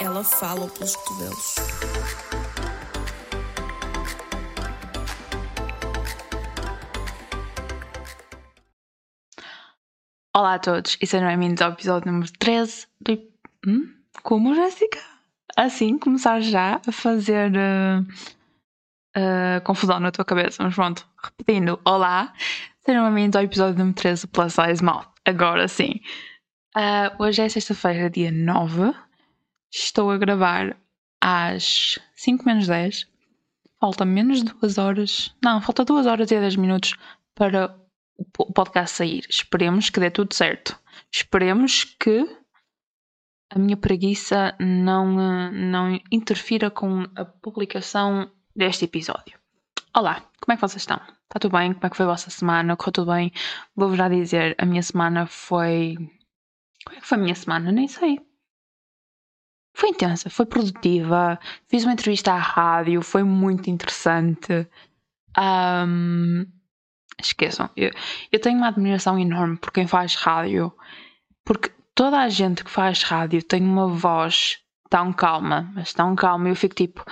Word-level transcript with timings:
Ela 0.00 0.24
fala 0.24 0.68
pelos 0.68 0.96
cotovelos. 0.96 1.54
Olá 10.34 10.54
a 10.54 10.58
todos 10.58 10.96
e 11.02 11.06
sejam 11.06 11.28
bem-vindos 11.28 11.60
ao 11.60 11.72
episódio 11.72 12.10
número 12.10 12.32
13 12.38 12.86
do. 13.00 13.12
Hum? 13.66 13.92
Como, 14.22 14.54
Jéssica? 14.54 14.98
Assim, 15.56 15.98
começar 15.98 16.40
já 16.40 16.80
a 16.86 16.92
fazer 16.92 17.52
uh, 17.52 18.00
uh, 19.16 19.60
confusão 19.64 20.00
na 20.00 20.10
tua 20.10 20.24
cabeça, 20.24 20.62
mas 20.62 20.74
pronto, 20.74 21.06
repetindo: 21.22 21.78
Olá, 21.84 22.32
sejam 22.84 23.04
bem-vindos 23.12 23.36
ao 23.36 23.42
episódio 23.42 23.78
número 23.78 23.94
13 23.94 24.22
do 24.22 24.28
Plus 24.28 24.54
Size 24.54 24.82
Mouth. 24.82 25.06
Agora 25.24 25.68
sim. 25.68 26.00
Uh, 26.76 27.22
hoje 27.22 27.42
é 27.42 27.48
sexta-feira, 27.48 28.08
dia 28.08 28.30
9. 28.30 28.94
Estou 29.70 30.10
a 30.10 30.16
gravar 30.16 30.76
às 31.20 31.98
5 32.14 32.44
menos 32.44 32.66
10. 32.66 33.06
Falta 33.78 34.04
menos 34.04 34.42
de 34.42 34.52
2 34.54 34.78
horas. 34.78 35.34
Não, 35.42 35.60
falta 35.60 35.84
2 35.84 36.06
horas 36.06 36.30
e 36.30 36.40
10 36.40 36.56
minutos 36.56 36.94
para 37.34 37.76
o 38.38 38.52
podcast 38.52 38.96
sair. 38.96 39.24
Esperemos 39.28 39.90
que 39.90 40.00
dê 40.00 40.10
tudo 40.10 40.34
certo. 40.34 40.78
Esperemos 41.12 41.84
que 41.84 42.26
a 43.50 43.58
minha 43.58 43.76
preguiça 43.76 44.54
não, 44.58 45.50
não 45.50 46.00
interfira 46.10 46.70
com 46.70 47.04
a 47.14 47.24
publicação 47.24 48.30
deste 48.54 48.84
episódio. 48.84 49.39
Olá, 49.92 50.20
como 50.40 50.52
é 50.52 50.54
que 50.54 50.60
vocês 50.60 50.82
estão? 50.82 50.98
Está 50.98 51.40
tudo 51.40 51.56
bem? 51.58 51.72
Como 51.74 51.84
é 51.84 51.90
que 51.90 51.96
foi 51.96 52.06
a 52.06 52.10
vossa 52.10 52.30
semana? 52.30 52.76
Correu 52.76 52.92
tudo 52.92 53.10
bem? 53.10 53.32
Vou-vos 53.74 53.98
já 53.98 54.08
dizer, 54.08 54.54
a 54.56 54.64
minha 54.64 54.82
semana 54.82 55.26
foi. 55.26 55.96
Como 56.84 56.96
é 56.96 57.00
que 57.00 57.06
foi 57.06 57.18
a 57.18 57.20
minha 57.20 57.34
semana? 57.34 57.72
Nem 57.72 57.88
sei. 57.88 58.20
Foi 59.74 59.88
intensa, 59.88 60.30
foi 60.30 60.46
produtiva. 60.46 61.40
Fiz 61.68 61.82
uma 61.82 61.92
entrevista 61.92 62.32
à 62.32 62.38
rádio, 62.38 63.02
foi 63.02 63.24
muito 63.24 63.68
interessante. 63.68 64.68
Um, 65.36 66.46
esqueçam, 67.20 67.68
eu, 67.76 67.90
eu 68.30 68.40
tenho 68.40 68.58
uma 68.58 68.68
admiração 68.68 69.18
enorme 69.18 69.56
por 69.56 69.72
quem 69.72 69.88
faz 69.88 70.14
rádio, 70.14 70.72
porque 71.44 71.72
toda 71.96 72.20
a 72.20 72.28
gente 72.28 72.62
que 72.62 72.70
faz 72.70 73.02
rádio 73.02 73.42
tem 73.42 73.62
uma 73.62 73.88
voz 73.88 74.60
tão 74.88 75.12
calma, 75.12 75.68
mas 75.74 75.92
tão 75.92 76.14
calma. 76.14 76.48
Eu 76.48 76.54
fico 76.54 76.76
tipo, 76.76 77.04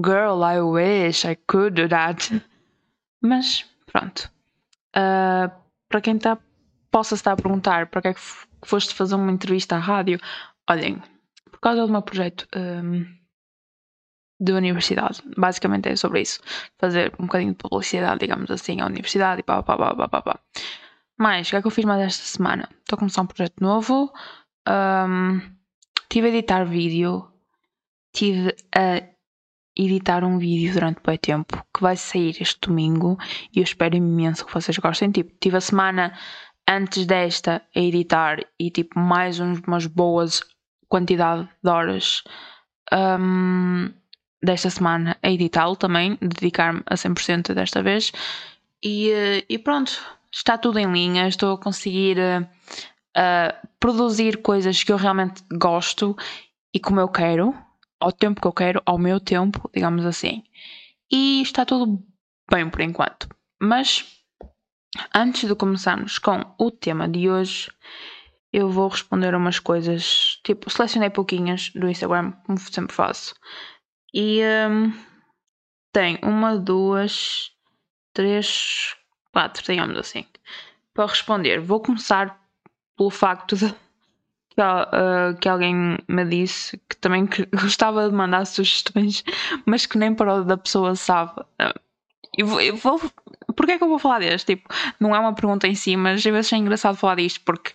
girl, 0.00 0.42
I 0.42 0.60
wish 0.60 1.24
I 1.24 1.36
could 1.46 1.74
do 1.74 1.88
that. 1.88 2.30
Mas 3.22 3.64
pronto. 3.86 4.30
Uh, 4.96 5.50
para 5.88 6.00
quem 6.00 6.16
está, 6.16 6.38
possa 6.90 7.14
estar 7.14 7.32
a 7.32 7.36
perguntar 7.36 7.86
para 7.88 8.02
que 8.02 8.08
é 8.08 8.14
que 8.14 8.20
foste 8.64 8.94
fazer 8.94 9.14
uma 9.14 9.32
entrevista 9.32 9.76
à 9.76 9.78
rádio, 9.78 10.18
olhem, 10.68 11.02
por 11.50 11.60
causa 11.60 11.86
do 11.86 11.92
meu 11.92 12.02
projeto 12.02 12.46
um, 12.56 13.04
de 14.40 14.52
universidade. 14.52 15.22
Basicamente 15.36 15.88
é 15.88 15.96
sobre 15.96 16.20
isso. 16.20 16.40
Fazer 16.78 17.12
um 17.18 17.26
bocadinho 17.26 17.52
de 17.52 17.58
publicidade, 17.58 18.20
digamos 18.20 18.50
assim, 18.50 18.80
à 18.80 18.86
universidade 18.86 19.40
e 19.40 19.42
pá, 19.42 19.62
pá, 19.62 19.76
pá, 19.76 19.94
pá, 19.94 20.08
pá, 20.08 20.22
pá. 20.22 20.40
Mas, 21.16 21.46
o 21.46 21.50
que 21.50 21.56
é 21.56 21.60
que 21.60 21.66
eu 21.66 21.70
fiz 21.70 21.84
mais 21.84 22.00
esta 22.02 22.24
semana? 22.24 22.68
Estou 22.80 22.96
a 22.96 22.98
começar 22.98 23.22
um 23.22 23.26
projeto 23.26 23.60
novo. 23.60 24.12
Um, 24.68 25.40
tive 26.08 26.26
a 26.26 26.30
editar 26.30 26.64
vídeo. 26.64 27.28
Tive 28.12 28.54
a 28.74 29.13
editar 29.76 30.24
um 30.24 30.38
vídeo 30.38 30.72
durante 30.72 31.00
bem 31.04 31.18
tempo 31.18 31.64
que 31.74 31.82
vai 31.82 31.96
sair 31.96 32.36
este 32.40 32.60
domingo 32.60 33.18
e 33.54 33.58
eu 33.58 33.64
espero 33.64 33.96
imenso 33.96 34.46
que 34.46 34.52
vocês 34.52 34.76
gostem. 34.78 35.10
Tipo, 35.10 35.32
tive 35.40 35.56
a 35.56 35.60
semana 35.60 36.12
antes 36.68 37.06
desta 37.06 37.62
a 37.74 37.80
editar 37.80 38.38
e 38.58 38.70
tipo 38.70 38.98
mais 38.98 39.38
umas 39.40 39.86
boas 39.86 40.42
quantidade 40.88 41.48
de 41.62 41.70
horas 41.70 42.22
um, 42.92 43.92
desta 44.42 44.70
semana 44.70 45.16
a 45.22 45.30
editá-lo 45.30 45.76
também, 45.76 46.16
dedicar-me 46.20 46.82
a 46.86 46.94
100% 46.94 47.54
desta 47.54 47.82
vez. 47.82 48.12
E, 48.82 49.10
eh, 49.10 49.44
e, 49.48 49.58
pronto, 49.58 49.92
está 50.30 50.58
tudo 50.58 50.78
em 50.78 50.90
linha, 50.92 51.26
estou 51.26 51.54
a 51.54 51.58
conseguir 51.58 52.18
uh, 52.18 53.68
produzir 53.80 54.42
coisas 54.42 54.84
que 54.84 54.92
eu 54.92 54.96
realmente 54.96 55.42
gosto 55.52 56.16
e 56.72 56.78
como 56.78 57.00
eu 57.00 57.08
quero 57.08 57.54
ao 58.04 58.12
tempo 58.12 58.40
que 58.40 58.46
eu 58.46 58.52
quero, 58.52 58.82
ao 58.84 58.98
meu 58.98 59.18
tempo, 59.18 59.70
digamos 59.72 60.04
assim. 60.04 60.44
E 61.10 61.40
está 61.40 61.64
tudo 61.64 62.04
bem 62.50 62.68
por 62.68 62.82
enquanto. 62.82 63.26
Mas 63.58 64.22
antes 65.14 65.48
de 65.48 65.54
começarmos 65.54 66.18
com 66.18 66.44
o 66.58 66.70
tema 66.70 67.08
de 67.08 67.30
hoje, 67.30 67.70
eu 68.52 68.68
vou 68.68 68.88
responder 68.88 69.34
umas 69.34 69.58
coisas. 69.58 70.38
Tipo, 70.44 70.68
selecionei 70.68 71.08
pouquinhas 71.08 71.70
do 71.70 71.88
Instagram, 71.88 72.32
como 72.44 72.58
sempre 72.58 72.94
faço. 72.94 73.34
E 74.12 74.40
um, 74.70 74.92
tem 75.90 76.18
uma, 76.22 76.58
duas, 76.58 77.52
três, 78.12 78.94
quatro, 79.32 79.64
digamos 79.64 79.96
assim, 79.96 80.26
para 80.92 81.06
responder. 81.06 81.58
Vou 81.58 81.80
começar 81.80 82.38
pelo 82.98 83.10
facto 83.10 83.56
de 83.56 83.74
que, 84.54 84.62
uh, 84.62 85.36
que 85.40 85.48
alguém 85.48 85.98
me 86.08 86.24
disse 86.24 86.80
que 86.88 86.96
também 86.96 87.28
gostava 87.52 88.08
de 88.08 88.14
mandar 88.14 88.46
sugestões, 88.46 89.24
mas 89.66 89.86
que 89.86 89.98
nem 89.98 90.14
para 90.14 90.34
o 90.34 90.44
da 90.44 90.56
pessoa 90.56 90.94
sabe. 90.94 91.40
Uh, 91.40 91.78
eu 92.36 92.46
vou, 92.46 92.60
eu 92.60 92.76
vou, 92.76 93.00
Porquê 93.54 93.72
é 93.72 93.78
que 93.78 93.84
eu 93.84 93.88
vou 93.88 93.98
falar 93.98 94.20
deste? 94.20 94.56
Tipo, 94.56 94.68
não 94.98 95.14
é 95.14 95.18
uma 95.18 95.34
pergunta 95.34 95.66
em 95.66 95.74
si, 95.74 95.96
mas 95.96 96.24
eu 96.24 96.34
acho 96.36 96.56
engraçado 96.56 96.96
falar 96.96 97.16
disto 97.16 97.40
porque 97.44 97.72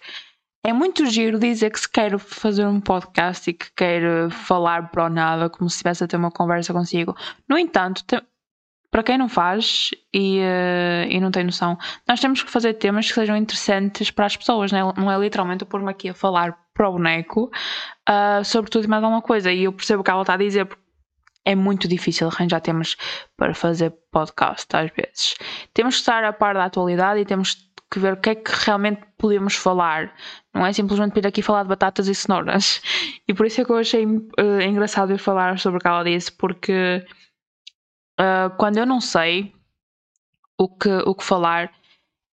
é 0.65 0.73
muito 0.73 1.05
giro 1.05 1.39
dizer 1.39 1.71
que 1.71 1.79
se 1.79 1.89
quer 1.89 2.17
fazer 2.19 2.65
um 2.65 2.81
podcast 2.81 3.49
e 3.49 3.53
que 3.53 3.71
quer 3.71 4.29
falar 4.29 4.89
para 4.91 5.05
o 5.05 5.09
nada, 5.09 5.49
como 5.49 5.69
se 5.69 5.77
estivesse 5.77 6.03
a 6.03 6.07
ter 6.07 6.17
uma 6.17 6.31
conversa 6.31 6.73
consigo. 6.73 7.15
No 7.47 7.57
entanto, 7.57 8.03
para 8.91 9.03
quem 9.03 9.17
não 9.17 9.29
faz 9.29 9.91
e, 10.13 10.39
uh, 10.39 11.09
e 11.09 11.19
não 11.19 11.31
tem 11.31 11.43
noção, 11.43 11.77
nós 12.07 12.19
temos 12.19 12.43
que 12.43 12.51
fazer 12.51 12.73
temas 12.73 13.07
que 13.07 13.13
sejam 13.13 13.37
interessantes 13.37 14.11
para 14.11 14.25
as 14.25 14.35
pessoas, 14.35 14.71
né? 14.71 14.81
não 14.97 15.11
é 15.11 15.17
literalmente 15.17 15.63
pôr-me 15.63 15.91
aqui 15.91 16.09
a 16.09 16.13
falar 16.13 16.57
para 16.79 16.87
o 16.87 16.93
boneco 16.93 17.51
uh, 18.09 18.87
mais 18.87 19.03
alguma 19.03 19.21
coisa. 19.21 19.51
E 19.51 19.65
eu 19.65 19.73
percebo 19.73 19.99
o 19.99 20.03
que 20.03 20.09
ela 20.09 20.21
está 20.21 20.35
a 20.35 20.37
dizer, 20.37 20.65
porque 20.65 20.81
é 21.43 21.53
muito 21.53 21.89
difícil 21.89 22.27
arranjar 22.27 22.61
temas 22.61 22.95
para 23.35 23.53
fazer 23.53 23.93
podcast 24.09 24.65
às 24.73 24.89
vezes. 24.91 25.35
Temos 25.73 25.95
que 25.95 25.99
estar 25.99 26.23
a 26.23 26.31
par 26.31 26.53
da 26.53 26.63
atualidade 26.63 27.19
e 27.19 27.25
temos 27.25 27.69
que 27.91 27.99
ver 27.99 28.13
o 28.13 28.17
que 28.17 28.29
é 28.29 28.35
que 28.35 28.51
realmente 28.65 29.01
podemos 29.17 29.55
falar. 29.55 30.15
Não 30.53 30.65
é 30.65 30.71
simplesmente 30.71 31.13
vir 31.13 31.27
aqui 31.27 31.41
falar 31.41 31.63
de 31.63 31.69
batatas 31.69 32.07
e 32.07 32.15
cenouras. 32.15 32.81
E 33.27 33.33
por 33.33 33.45
isso 33.45 33.61
é 33.61 33.65
que 33.65 33.71
eu 33.71 33.77
achei 33.77 34.05
uh, 34.07 34.61
engraçado 34.67 35.11
eu 35.11 35.19
falar 35.19 35.59
sobre 35.59 35.77
o 35.77 35.81
que 35.81 35.87
ela 35.87 36.03
disse, 36.03 36.31
porque 36.31 37.05
uh, 38.19 38.49
quando 38.57 38.77
eu 38.77 38.87
não 38.87 38.99
sei 38.99 39.53
o 40.57 40.67
que, 40.67 40.89
o 40.89 41.13
que 41.13 41.23
falar 41.23 41.71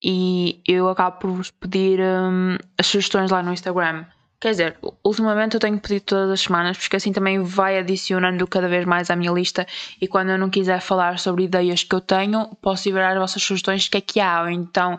e 0.02 0.62
eu 0.66 0.88
acabo 0.88 1.18
por 1.18 1.30
vos 1.32 1.50
pedir 1.50 2.00
um, 2.00 2.56
as 2.78 2.86
sugestões 2.86 3.30
lá 3.30 3.42
no 3.42 3.52
Instagram. 3.52 4.06
Quer 4.38 4.50
dizer, 4.50 4.78
ultimamente 5.02 5.54
eu 5.54 5.60
tenho 5.60 5.80
pedido 5.80 6.02
todas 6.02 6.30
as 6.30 6.40
semanas, 6.42 6.76
porque 6.76 6.96
assim 6.96 7.10
também 7.10 7.42
vai 7.42 7.78
adicionando 7.78 8.46
cada 8.46 8.68
vez 8.68 8.84
mais 8.84 9.10
à 9.10 9.16
minha 9.16 9.32
lista. 9.32 9.66
E 10.00 10.06
quando 10.06 10.30
eu 10.30 10.38
não 10.38 10.50
quiser 10.50 10.80
falar 10.80 11.18
sobre 11.18 11.44
ideias 11.44 11.82
que 11.82 11.94
eu 11.94 12.00
tenho, 12.00 12.54
posso 12.60 12.88
ir 12.88 12.92
ver 12.92 13.04
as 13.04 13.18
vossas 13.18 13.42
sugestões, 13.42 13.88
que 13.88 13.96
é 13.96 14.00
que 14.00 14.20
há. 14.20 14.42
Ou 14.42 14.50
então 14.50 14.98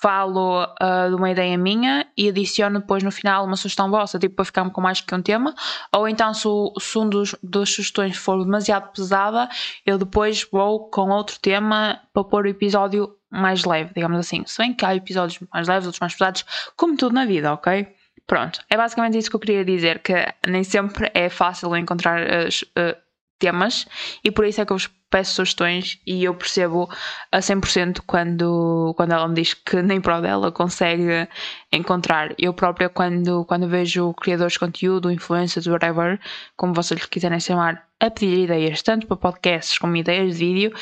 falo 0.00 0.64
uh, 0.64 1.08
de 1.08 1.14
uma 1.14 1.30
ideia 1.30 1.56
minha 1.56 2.06
e 2.16 2.28
adiciono 2.28 2.80
depois 2.80 3.02
no 3.02 3.10
final 3.10 3.44
uma 3.44 3.56
sugestão 3.56 3.90
vossa, 3.90 4.18
tipo 4.18 4.36
para 4.36 4.44
ficar 4.44 4.68
com 4.70 4.80
mais 4.80 5.00
que 5.00 5.14
um 5.14 5.22
tema, 5.22 5.54
ou 5.94 6.06
então 6.06 6.32
se, 6.34 6.46
se 6.78 6.98
um 6.98 7.08
dos, 7.08 7.34
sugestões 7.66 8.16
for 8.16 8.44
demasiado 8.44 8.92
pesada, 8.92 9.48
eu 9.84 9.96
depois 9.98 10.46
vou 10.52 10.90
com 10.90 11.10
outro 11.10 11.38
tema 11.40 12.00
para 12.12 12.24
pôr 12.24 12.44
o 12.44 12.48
episódio 12.48 13.16
mais 13.30 13.64
leve, 13.64 13.92
digamos 13.94 14.18
assim. 14.18 14.44
Se 14.46 14.58
bem 14.58 14.74
que 14.74 14.84
há 14.84 14.94
episódios 14.94 15.40
mais 15.52 15.66
leves, 15.66 15.86
outros 15.86 16.00
mais 16.00 16.12
pesados, 16.12 16.44
como 16.76 16.96
tudo 16.96 17.14
na 17.14 17.24
vida, 17.24 17.52
ok? 17.52 17.95
Pronto, 18.26 18.60
é 18.68 18.76
basicamente 18.76 19.18
isso 19.18 19.30
que 19.30 19.36
eu 19.36 19.40
queria 19.40 19.64
dizer, 19.64 20.00
que 20.00 20.12
nem 20.46 20.64
sempre 20.64 21.10
é 21.14 21.28
fácil 21.28 21.76
encontrar 21.76 22.20
uh, 22.22 22.96
temas 23.38 23.86
e 24.24 24.30
por 24.30 24.44
isso 24.44 24.60
é 24.60 24.66
que 24.66 24.72
eu 24.72 24.76
vos 24.76 24.90
peço 25.08 25.34
sugestões 25.34 26.00
e 26.06 26.24
eu 26.24 26.34
percebo 26.34 26.88
a 27.30 27.38
100% 27.38 28.00
quando, 28.06 28.92
quando 28.96 29.12
ela 29.12 29.28
me 29.28 29.34
diz 29.34 29.54
que 29.54 29.80
nem 29.80 30.00
para 30.00 30.20
dela 30.20 30.50
consegue 30.50 31.28
encontrar. 31.72 32.34
Eu 32.38 32.52
própria, 32.52 32.88
quando, 32.88 33.44
quando 33.44 33.68
vejo 33.68 34.12
criadores 34.14 34.54
de 34.54 34.58
conteúdo, 34.58 35.10
influencers, 35.10 35.66
whatever, 35.66 36.20
como 36.56 36.74
vocês 36.74 37.06
quiserem 37.06 37.38
chamar, 37.38 37.86
a 38.00 38.10
pedir 38.10 38.40
ideias, 38.40 38.82
tanto 38.82 39.06
para 39.06 39.16
podcasts 39.16 39.78
como 39.78 39.96
ideias 39.96 40.36
de 40.36 40.44
vídeo, 40.44 40.76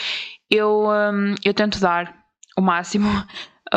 eu, 0.51 0.89
um, 0.89 1.35
eu 1.45 1.53
tento 1.53 1.79
dar 1.79 2.15
o 2.57 2.63
máximo 2.63 3.09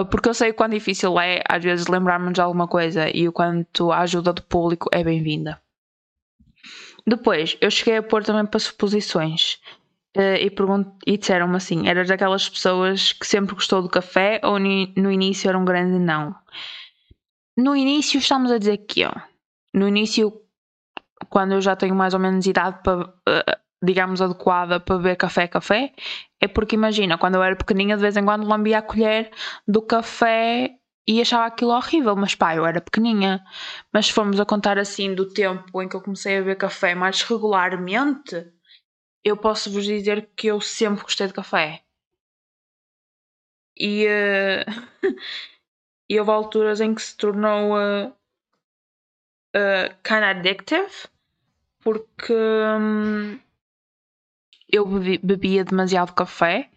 porque 0.06 0.30
eu 0.30 0.34
sei 0.34 0.52
o 0.52 0.54
quão 0.54 0.70
difícil 0.70 1.20
é 1.20 1.42
às 1.48 1.64
vezes 1.64 1.88
lembrar-me 1.88 2.32
de 2.32 2.42
alguma 2.42 2.68
coisa 2.68 3.10
e 3.10 3.28
o 3.28 3.32
quanto 3.32 3.92
a 3.92 4.00
ajuda 4.00 4.34
do 4.34 4.44
público 4.44 4.90
é 4.92 5.04
bem-vinda. 5.04 5.62
Depois, 7.06 7.58
eu 7.62 7.72
cheguei 7.72 7.98
a 7.98 8.04
pôr 8.04 8.24
também 8.24 8.46
para 8.46 8.60
suposições. 8.60 9.60
Uh, 10.16 10.36
e, 10.42 10.52
e 11.14 11.18
disseram-me 11.18 11.56
assim: 11.56 11.88
eras 11.88 12.08
daquelas 12.08 12.50
pessoas 12.50 13.14
que 13.14 13.26
sempre 13.26 13.56
gostou 13.56 13.82
do 13.82 13.90
café 13.90 14.42
ou 14.44 14.60
no 14.60 15.12
início 15.12 15.48
era 15.48 15.58
um 15.58 15.64
grande 15.64 16.00
não? 16.00 16.36
No 17.56 17.76
início, 17.76 18.18
estamos 18.18 18.52
a 18.52 18.58
dizer 18.58 18.78
que 18.78 19.06
ó, 19.06 19.12
no 19.74 19.88
início, 19.88 20.42
quando 21.30 21.54
eu 21.54 21.62
já 21.62 21.76
tenho 21.76 21.96
mais 21.96 22.14
ou 22.14 22.20
menos 22.20 22.46
idade 22.46 22.82
para, 22.84 23.08
uh, 23.08 23.67
digamos, 23.84 24.22
adequada 24.22 24.80
para 24.80 24.98
beber 24.98 25.16
café, 25.16 25.48
café, 25.48 25.94
é 26.42 26.48
porque 26.48 26.76
imagina, 26.76 27.18
quando 27.18 27.36
eu 27.36 27.44
era 27.44 27.56
pequeninha, 27.56 27.96
de 27.96 28.02
vez 28.02 28.18
em 28.18 28.24
quando 28.26 28.48
lambia 28.48 28.80
a 28.80 28.82
colher 28.82 29.32
do 29.68 29.82
café 29.82 30.78
e 31.08 31.22
achava 31.22 31.46
aquilo 31.46 31.72
horrível, 31.72 32.16
mas 32.16 32.36
pá, 32.36 32.56
eu 32.56 32.66
era 32.66 32.82
pequeninha. 32.82 33.44
Mas 33.94 34.08
se 34.08 34.14
formos 34.14 34.40
a 34.40 34.46
contar 34.46 34.78
assim 34.78 35.16
do 35.16 35.32
tempo 35.32 35.82
em 35.82 35.88
que 35.88 35.96
eu 35.96 36.02
comecei 36.02 36.38
a 36.38 36.40
beber 36.42 36.58
café 36.58 36.94
mais 36.94 37.22
regularmente, 37.22 38.52
eu 39.24 39.38
posso 39.38 39.72
vos 39.72 39.86
dizer 39.86 40.30
que 40.36 40.48
eu 40.48 40.60
sempre 40.60 41.04
gostei 41.04 41.28
de 41.28 41.34
café. 41.34 41.84
E, 43.80 44.06
uh, 44.08 44.66
e 46.10 46.20
houve 46.20 46.32
alturas 46.32 46.82
em 46.82 46.94
que 46.94 47.02
se 47.02 47.16
tornou 47.16 47.74
uh, 47.74 48.10
uh, 49.56 49.96
kind 50.04 50.24
of 50.24 50.40
addictive, 50.40 51.08
porque 51.80 52.34
um, 52.34 53.40
eu 54.72 54.86
bebi, 54.86 55.18
bebia 55.18 55.64
demasiado 55.64 56.14
café 56.14 56.70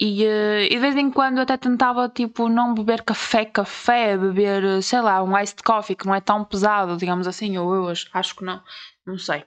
e, 0.00 0.24
uh, 0.24 0.62
e 0.62 0.68
de 0.70 0.78
vez 0.78 0.96
em 0.96 1.10
quando 1.10 1.40
até 1.40 1.56
tentava 1.56 2.08
tipo 2.08 2.48
não 2.48 2.74
beber 2.74 3.02
café, 3.02 3.44
café, 3.44 4.16
beber, 4.16 4.82
sei 4.82 5.00
lá, 5.00 5.22
um 5.22 5.38
iced 5.38 5.62
coffee 5.62 5.94
que 5.94 6.06
não 6.06 6.14
é 6.14 6.20
tão 6.20 6.44
pesado, 6.44 6.96
digamos 6.96 7.26
assim, 7.26 7.58
ou 7.58 7.74
eu 7.74 7.92
acho 8.14 8.34
que 8.34 8.44
não, 8.44 8.62
não 9.06 9.18
sei. 9.18 9.44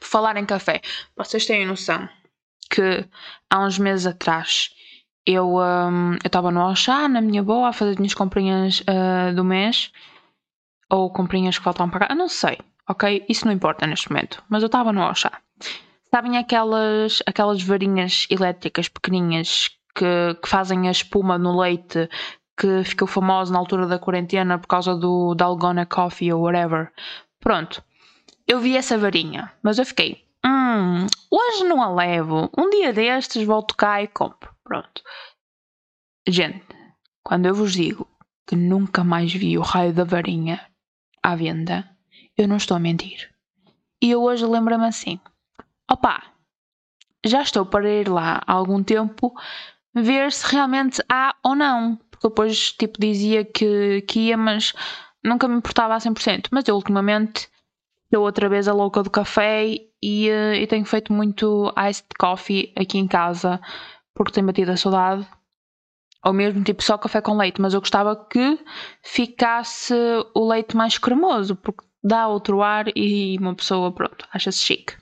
Por 0.00 0.06
falar 0.06 0.36
em 0.36 0.46
café, 0.46 0.80
vocês 1.16 1.44
têm 1.44 1.66
noção 1.66 2.08
que 2.70 3.06
há 3.50 3.60
uns 3.60 3.78
meses 3.78 4.06
atrás 4.06 4.70
eu 5.26 5.58
um, 5.58 6.14
estava 6.24 6.50
no 6.50 6.60
Auchan, 6.60 7.08
na 7.08 7.20
minha 7.20 7.42
boa, 7.42 7.68
a 7.68 7.72
fazer 7.72 7.90
as 7.90 7.96
minhas 7.98 8.14
comprinhas 8.14 8.80
uh, 8.80 9.34
do 9.34 9.44
mês, 9.44 9.92
ou 10.88 11.12
comprinhas 11.12 11.58
que 11.58 11.64
faltam 11.64 11.90
pagar, 11.90 12.10
eu 12.10 12.16
não 12.16 12.28
sei, 12.28 12.58
ok? 12.88 13.26
Isso 13.28 13.44
não 13.44 13.52
importa 13.52 13.86
neste 13.86 14.10
momento, 14.10 14.42
mas 14.48 14.62
eu 14.62 14.66
estava 14.66 14.90
no 14.90 15.02
Auchan. 15.02 15.30
Sabem 16.10 16.38
aquelas, 16.38 17.22
aquelas 17.26 17.62
varinhas 17.62 18.26
elétricas 18.30 18.88
pequeninhas 18.88 19.70
que, 19.94 20.34
que 20.42 20.48
fazem 20.48 20.88
a 20.88 20.90
espuma 20.90 21.36
no 21.38 21.60
leite 21.60 22.08
que 22.56 22.82
ficou 22.82 23.06
famosa 23.06 23.52
na 23.52 23.58
altura 23.58 23.86
da 23.86 23.98
quarentena 23.98 24.58
por 24.58 24.66
causa 24.66 24.96
do 24.96 25.34
Dalgona 25.34 25.86
Coffee 25.86 26.32
ou 26.32 26.42
whatever? 26.42 26.90
Pronto, 27.38 27.84
eu 28.46 28.58
vi 28.58 28.76
essa 28.76 28.98
varinha, 28.98 29.52
mas 29.62 29.78
eu 29.78 29.86
fiquei, 29.86 30.24
hum, 30.44 31.06
hoje 31.30 31.64
não 31.64 31.80
a 31.80 31.94
levo, 31.94 32.50
um 32.56 32.68
dia 32.68 32.92
destes 32.92 33.44
volto 33.44 33.76
cá 33.76 34.02
e 34.02 34.08
compro. 34.08 34.52
Pronto. 34.64 35.02
Gente, 36.26 36.64
quando 37.22 37.46
eu 37.46 37.54
vos 37.54 37.72
digo 37.72 38.08
que 38.46 38.56
nunca 38.56 39.04
mais 39.04 39.32
vi 39.32 39.56
o 39.56 39.62
raio 39.62 39.92
da 39.92 40.04
varinha 40.04 40.60
à 41.22 41.36
venda, 41.36 41.88
eu 42.36 42.48
não 42.48 42.56
estou 42.56 42.76
a 42.76 42.80
mentir. 42.80 43.30
E 44.02 44.10
eu 44.10 44.22
hoje 44.22 44.44
lembro-me 44.44 44.86
assim: 44.86 45.20
opá, 45.90 46.22
já 47.24 47.42
estou 47.42 47.66
para 47.66 47.88
ir 47.88 48.08
lá 48.08 48.42
há 48.46 48.52
algum 48.52 48.82
tempo 48.82 49.34
ver 49.94 50.32
se 50.32 50.52
realmente 50.52 51.02
há 51.08 51.34
ou 51.42 51.54
não. 51.54 51.96
Porque 52.10 52.28
depois, 52.28 52.72
tipo, 52.72 53.00
dizia 53.00 53.44
que, 53.44 54.02
que 54.02 54.20
ia, 54.28 54.36
mas 54.36 54.74
nunca 55.22 55.46
me 55.48 55.56
importava 55.56 55.94
a 55.94 55.98
100%. 55.98 56.48
Mas 56.50 56.66
eu, 56.66 56.74
ultimamente, 56.74 57.48
estou 58.04 58.24
outra 58.24 58.48
vez 58.48 58.66
a 58.68 58.72
louca 58.72 59.02
do 59.02 59.10
café 59.10 59.66
e, 60.02 60.30
uh, 60.30 60.54
e 60.54 60.66
tenho 60.66 60.84
feito 60.84 61.12
muito 61.12 61.72
iced 61.88 62.06
coffee 62.18 62.72
aqui 62.76 62.98
em 62.98 63.06
casa 63.06 63.60
porque 64.14 64.32
tenho 64.32 64.46
batido 64.46 64.72
a 64.72 64.76
saudade. 64.76 65.26
Ou 66.24 66.32
mesmo 66.32 66.64
tipo 66.64 66.82
só 66.82 66.98
café 66.98 67.20
com 67.20 67.36
leite, 67.36 67.60
mas 67.60 67.74
eu 67.74 67.80
gostava 67.80 68.16
que 68.16 68.58
ficasse 69.02 69.94
o 70.34 70.48
leite 70.48 70.76
mais 70.76 70.98
cremoso, 70.98 71.54
porque 71.54 71.84
dá 72.02 72.26
outro 72.26 72.60
ar 72.60 72.86
e 72.96 73.38
uma 73.38 73.54
pessoa, 73.54 73.92
pronto, 73.92 74.26
acha-se 74.32 74.58
chique. 74.58 74.96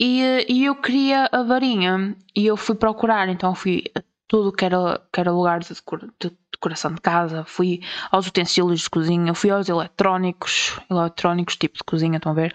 E, 0.00 0.46
e 0.48 0.64
eu 0.64 0.74
queria 0.74 1.28
a 1.30 1.42
varinha 1.42 2.16
e 2.34 2.46
eu 2.46 2.56
fui 2.56 2.74
procurar, 2.74 3.28
então 3.28 3.54
fui 3.54 3.84
a 3.96 4.02
tudo 4.26 4.52
que 4.52 4.64
era, 4.64 5.00
que 5.12 5.20
era 5.20 5.30
lugar 5.30 5.60
de, 5.60 5.74
de 6.20 6.36
decoração 6.52 6.94
de 6.94 7.00
casa, 7.00 7.44
fui 7.44 7.82
aos 8.10 8.26
utensílios 8.26 8.80
de 8.80 8.90
cozinha, 8.90 9.34
fui 9.34 9.50
aos 9.50 9.68
eletrónicos, 9.68 10.80
eletrónicos 10.90 11.56
tipo 11.56 11.76
de 11.76 11.84
cozinha, 11.84 12.16
estão 12.16 12.32
a 12.32 12.34
ver? 12.34 12.54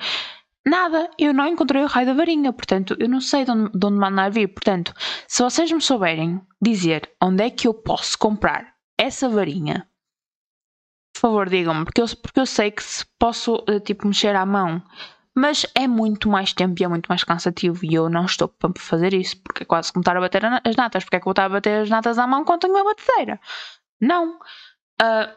Nada, 0.66 1.10
eu 1.18 1.34
não 1.34 1.48
encontrei 1.48 1.84
o 1.84 1.88
raio 1.88 2.08
da 2.08 2.14
varinha, 2.14 2.52
portanto, 2.52 2.96
eu 3.00 3.08
não 3.08 3.22
sei 3.22 3.46
de 3.46 3.52
onde, 3.52 3.72
de 3.78 3.86
onde 3.86 3.98
mandar 3.98 4.30
vir. 4.30 4.48
Portanto, 4.50 4.94
se 5.28 5.42
vocês 5.42 5.72
me 5.72 5.80
souberem 5.80 6.42
dizer 6.62 7.10
onde 7.22 7.44
é 7.44 7.50
que 7.50 7.68
eu 7.68 7.74
posso 7.74 8.18
comprar 8.18 8.74
essa 8.98 9.30
varinha, 9.30 9.88
por 11.14 11.22
favor, 11.22 11.50
digam-me, 11.50 11.86
porque 11.86 12.02
eu, 12.02 12.08
porque 12.22 12.40
eu 12.40 12.46
sei 12.46 12.72
que 12.72 12.84
se 12.84 13.06
posso, 13.18 13.64
eh, 13.68 13.80
tipo, 13.80 14.06
mexer 14.08 14.36
à 14.36 14.46
mão, 14.46 14.84
mas 15.38 15.68
é 15.76 15.88
muito 15.88 16.28
mais 16.28 16.52
tempo 16.52 16.82
e 16.82 16.84
é 16.84 16.88
muito 16.88 17.06
mais 17.06 17.24
cansativo 17.24 17.86
e 17.86 17.94
eu 17.94 18.10
não 18.10 18.26
estou 18.26 18.48
para 18.48 18.72
fazer 18.76 19.14
isso, 19.14 19.40
porque 19.44 19.62
é 19.62 19.66
quase 19.68 19.94
como 19.94 20.02
estar 20.02 20.18
a 20.18 20.20
bater 20.20 20.44
as 20.44 20.76
natas. 20.76 21.04
Porque 21.04 21.18
é 21.18 21.20
que 21.20 21.28
eu 21.28 21.32
estar 21.32 21.46
a 21.46 21.50
bater 21.50 21.84
as 21.84 21.90
natas 21.92 22.18
à 22.18 22.26
mão 22.26 22.44
quando 22.44 22.62
tenho 22.62 22.74
uma 22.74 22.84
batedeira? 22.84 23.40
Não. 24.02 24.40
Uh, 25.00 25.30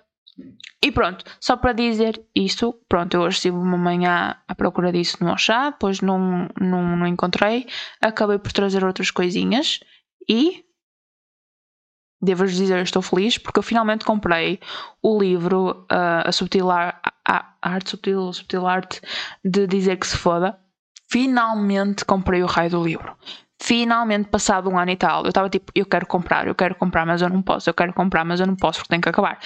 e 0.83 0.91
pronto, 0.91 1.23
só 1.39 1.55
para 1.55 1.75
dizer 1.75 2.19
isso, 2.35 2.73
pronto, 2.89 3.13
eu 3.13 3.21
hoje 3.21 3.37
estive 3.37 3.59
uma 3.59 3.77
manhã 3.77 4.37
à 4.49 4.55
procura 4.55 4.91
disso 4.91 5.23
no 5.23 5.33
Oxá, 5.33 5.69
depois 5.69 6.01
não, 6.01 6.49
não, 6.59 6.97
não 6.97 7.07
encontrei, 7.07 7.67
acabei 8.01 8.39
por 8.39 8.53
trazer 8.53 8.83
outras 8.83 9.11
coisinhas 9.11 9.81
e 10.27 10.65
devo-vos 12.21 12.55
dizer, 12.55 12.83
estou 12.83 13.03
feliz 13.03 13.39
porque 13.39 13.59
eu 13.59 13.63
finalmente 13.63 14.05
comprei 14.05 14.61
o 15.03 15.19
livro 15.19 15.87
uh, 15.91 16.27
A 16.29 16.33
Subtil 16.33 16.71
Ar 16.71 17.01
a, 17.27 17.55
a 17.63 17.71
Arte 17.71 17.91
Subtil, 17.91 18.33
Subtil 18.33 18.67
Arte 18.67 19.01
de 19.45 19.67
Dizer 19.67 19.97
que 19.97 20.07
se 20.07 20.17
foda. 20.17 20.59
Finalmente 21.11 22.05
comprei 22.05 22.43
o 22.43 22.47
raio 22.47 22.71
do 22.71 22.85
livro 22.85 23.17
finalmente 23.63 24.29
passado 24.29 24.71
um 24.71 24.79
ano 24.79 24.91
e 24.91 24.97
tal, 24.97 25.23
eu 25.23 25.29
estava 25.29 25.49
tipo, 25.51 25.71
eu 25.75 25.85
quero 25.85 26.07
comprar, 26.07 26.47
eu 26.47 26.55
quero 26.55 26.75
comprar, 26.75 27.05
mas 27.05 27.21
eu 27.21 27.29
não 27.29 27.43
posso, 27.43 27.69
eu 27.69 27.75
quero 27.75 27.93
comprar, 27.93 28.25
mas 28.25 28.41
eu 28.41 28.47
não 28.47 28.57
posso 28.57 28.79
porque 28.79 28.89
tenho 28.89 29.03
que 29.03 29.09
acabar. 29.09 29.39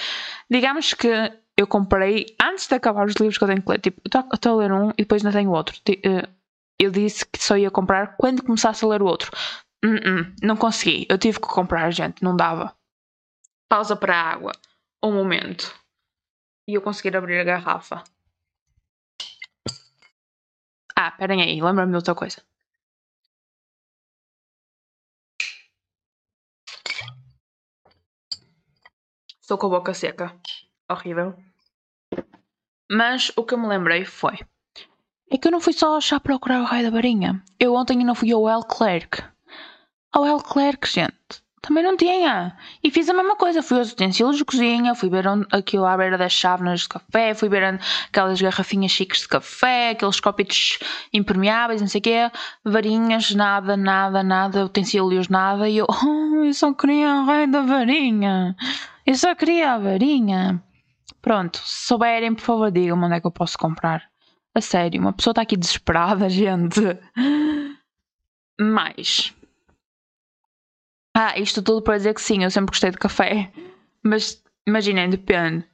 Digamos 0.49 0.93
que 0.93 1.09
eu 1.57 1.67
comprei 1.67 2.25
antes 2.41 2.67
de 2.67 2.75
acabar 2.75 3.05
os 3.05 3.15
livros 3.15 3.37
que 3.37 3.43
eu 3.43 3.47
tenho 3.47 3.61
que 3.61 3.69
ler, 3.69 3.79
tipo, 3.79 4.01
estou 4.05 4.53
a 4.53 4.55
ler 4.55 4.71
um 4.71 4.89
e 4.91 5.03
depois 5.03 5.23
ainda 5.23 5.37
tenho 5.37 5.51
outro. 5.51 5.75
Eh, 5.87 6.29
eu 6.79 6.91
disse 6.91 7.25
que 7.25 7.41
só 7.41 7.57
ia 7.57 7.69
comprar 7.69 8.15
quando 8.17 8.43
começasse 8.43 8.83
a 8.83 8.87
ler 8.87 9.01
o 9.01 9.05
outro. 9.05 9.31
Uh 9.85 9.87
-uh, 9.87 10.35
não 10.41 10.57
consegui, 10.57 11.05
eu 11.07 11.15
tive 11.15 11.39
que 11.39 11.47
comprar, 11.47 11.91
gente, 11.91 12.23
não 12.23 12.35
dava. 12.35 12.75
Pausa 13.69 13.95
para 13.95 14.19
a 14.19 14.31
água, 14.31 14.51
um 15.03 15.13
momento. 15.13 15.71
E 16.67 16.73
eu 16.73 16.81
consegui 16.81 17.15
abrir 17.15 17.39
a 17.39 17.43
garrafa. 17.43 18.03
Ah, 20.97 21.09
esperem 21.09 21.43
aí, 21.43 21.61
lembra-me 21.61 21.91
de 21.91 21.97
outra 21.97 22.15
coisa. 22.15 22.41
Estou 29.39 29.59
com 29.59 29.67
a 29.67 29.69
boca 29.69 29.93
seca. 29.93 30.35
Horrível. 30.89 31.37
Mas 32.89 33.31
o 33.35 33.43
que 33.43 33.53
eu 33.53 33.59
me 33.59 33.67
lembrei 33.67 34.03
foi. 34.03 34.39
É 35.29 35.37
que 35.37 35.47
eu 35.47 35.51
não 35.51 35.61
fui 35.61 35.73
só 35.73 35.95
achar 35.95 36.19
procurar 36.19 36.61
o 36.61 36.65
raio 36.65 36.85
da 36.85 36.89
varinha. 36.89 37.43
Eu 37.59 37.75
ontem 37.75 37.99
ainda 37.99 38.15
fui 38.15 38.31
ao 38.31 38.49
El 38.49 38.63
Clerc. 38.63 39.34
Ao 40.15 40.25
El 40.25 40.39
Clerc, 40.39 40.87
gente. 40.87 41.43
Também 41.61 41.83
não 41.83 41.97
tinha. 41.97 42.55
E 42.81 42.89
fiz 42.89 43.09
a 43.09 43.13
mesma 43.13 43.35
coisa. 43.35 43.61
Fui 43.61 43.77
aos 43.77 43.91
utensílios 43.91 44.37
de 44.37 44.45
cozinha, 44.45 44.95
fui 44.95 45.09
ver 45.09 45.25
aquilo 45.51 45.83
à 45.83 45.97
beira 45.97 46.17
das 46.17 46.31
chávenas 46.31 46.81
de 46.81 46.87
café, 46.87 47.33
fui 47.33 47.49
ver 47.49 47.81
aquelas 48.07 48.39
garrafinhas 48.39 48.93
chiques 48.93 49.23
de 49.23 49.27
café, 49.27 49.89
aqueles 49.89 50.21
copitos 50.21 50.79
impermeáveis, 51.11 51.81
não 51.81 51.89
sei 51.89 51.99
o 51.99 52.01
quê. 52.01 52.31
Varinhas, 52.63 53.31
nada, 53.31 53.75
nada, 53.75 54.23
nada. 54.23 54.63
Utensílios, 54.63 55.27
nada. 55.27 55.67
E 55.67 55.79
eu, 55.79 55.85
oh, 55.91 56.45
eu 56.45 56.53
só 56.53 56.73
queria 56.73 57.13
o 57.15 57.25
raio 57.25 57.51
da 57.51 57.59
varinha. 57.59 58.55
Eu 59.05 59.15
só 59.15 59.35
queria 59.35 59.73
a 59.73 59.77
varinha. 59.77 60.63
Pronto, 61.21 61.57
se 61.57 61.87
souberem, 61.87 62.33
por 62.33 62.41
favor, 62.41 62.71
digam-me 62.71 63.03
onde 63.03 63.15
é 63.15 63.19
que 63.19 63.27
eu 63.27 63.31
posso 63.31 63.57
comprar. 63.57 64.01
A 64.53 64.61
sério, 64.61 65.01
uma 65.01 65.11
pessoa 65.11 65.33
está 65.33 65.41
aqui 65.41 65.57
desesperada, 65.57 66.29
gente. 66.31 66.79
Mas. 68.57 69.34
Ah, 71.15 71.39
isto 71.39 71.61
tudo 71.61 71.81
para 71.81 71.97
dizer 71.97 72.13
que 72.13 72.21
sim, 72.21 72.43
eu 72.43 72.51
sempre 72.51 72.71
gostei 72.71 72.91
de 72.91 72.97
café. 72.97 73.51
Mas 74.03 74.43
imaginem, 74.67 75.09
depende 75.09 75.65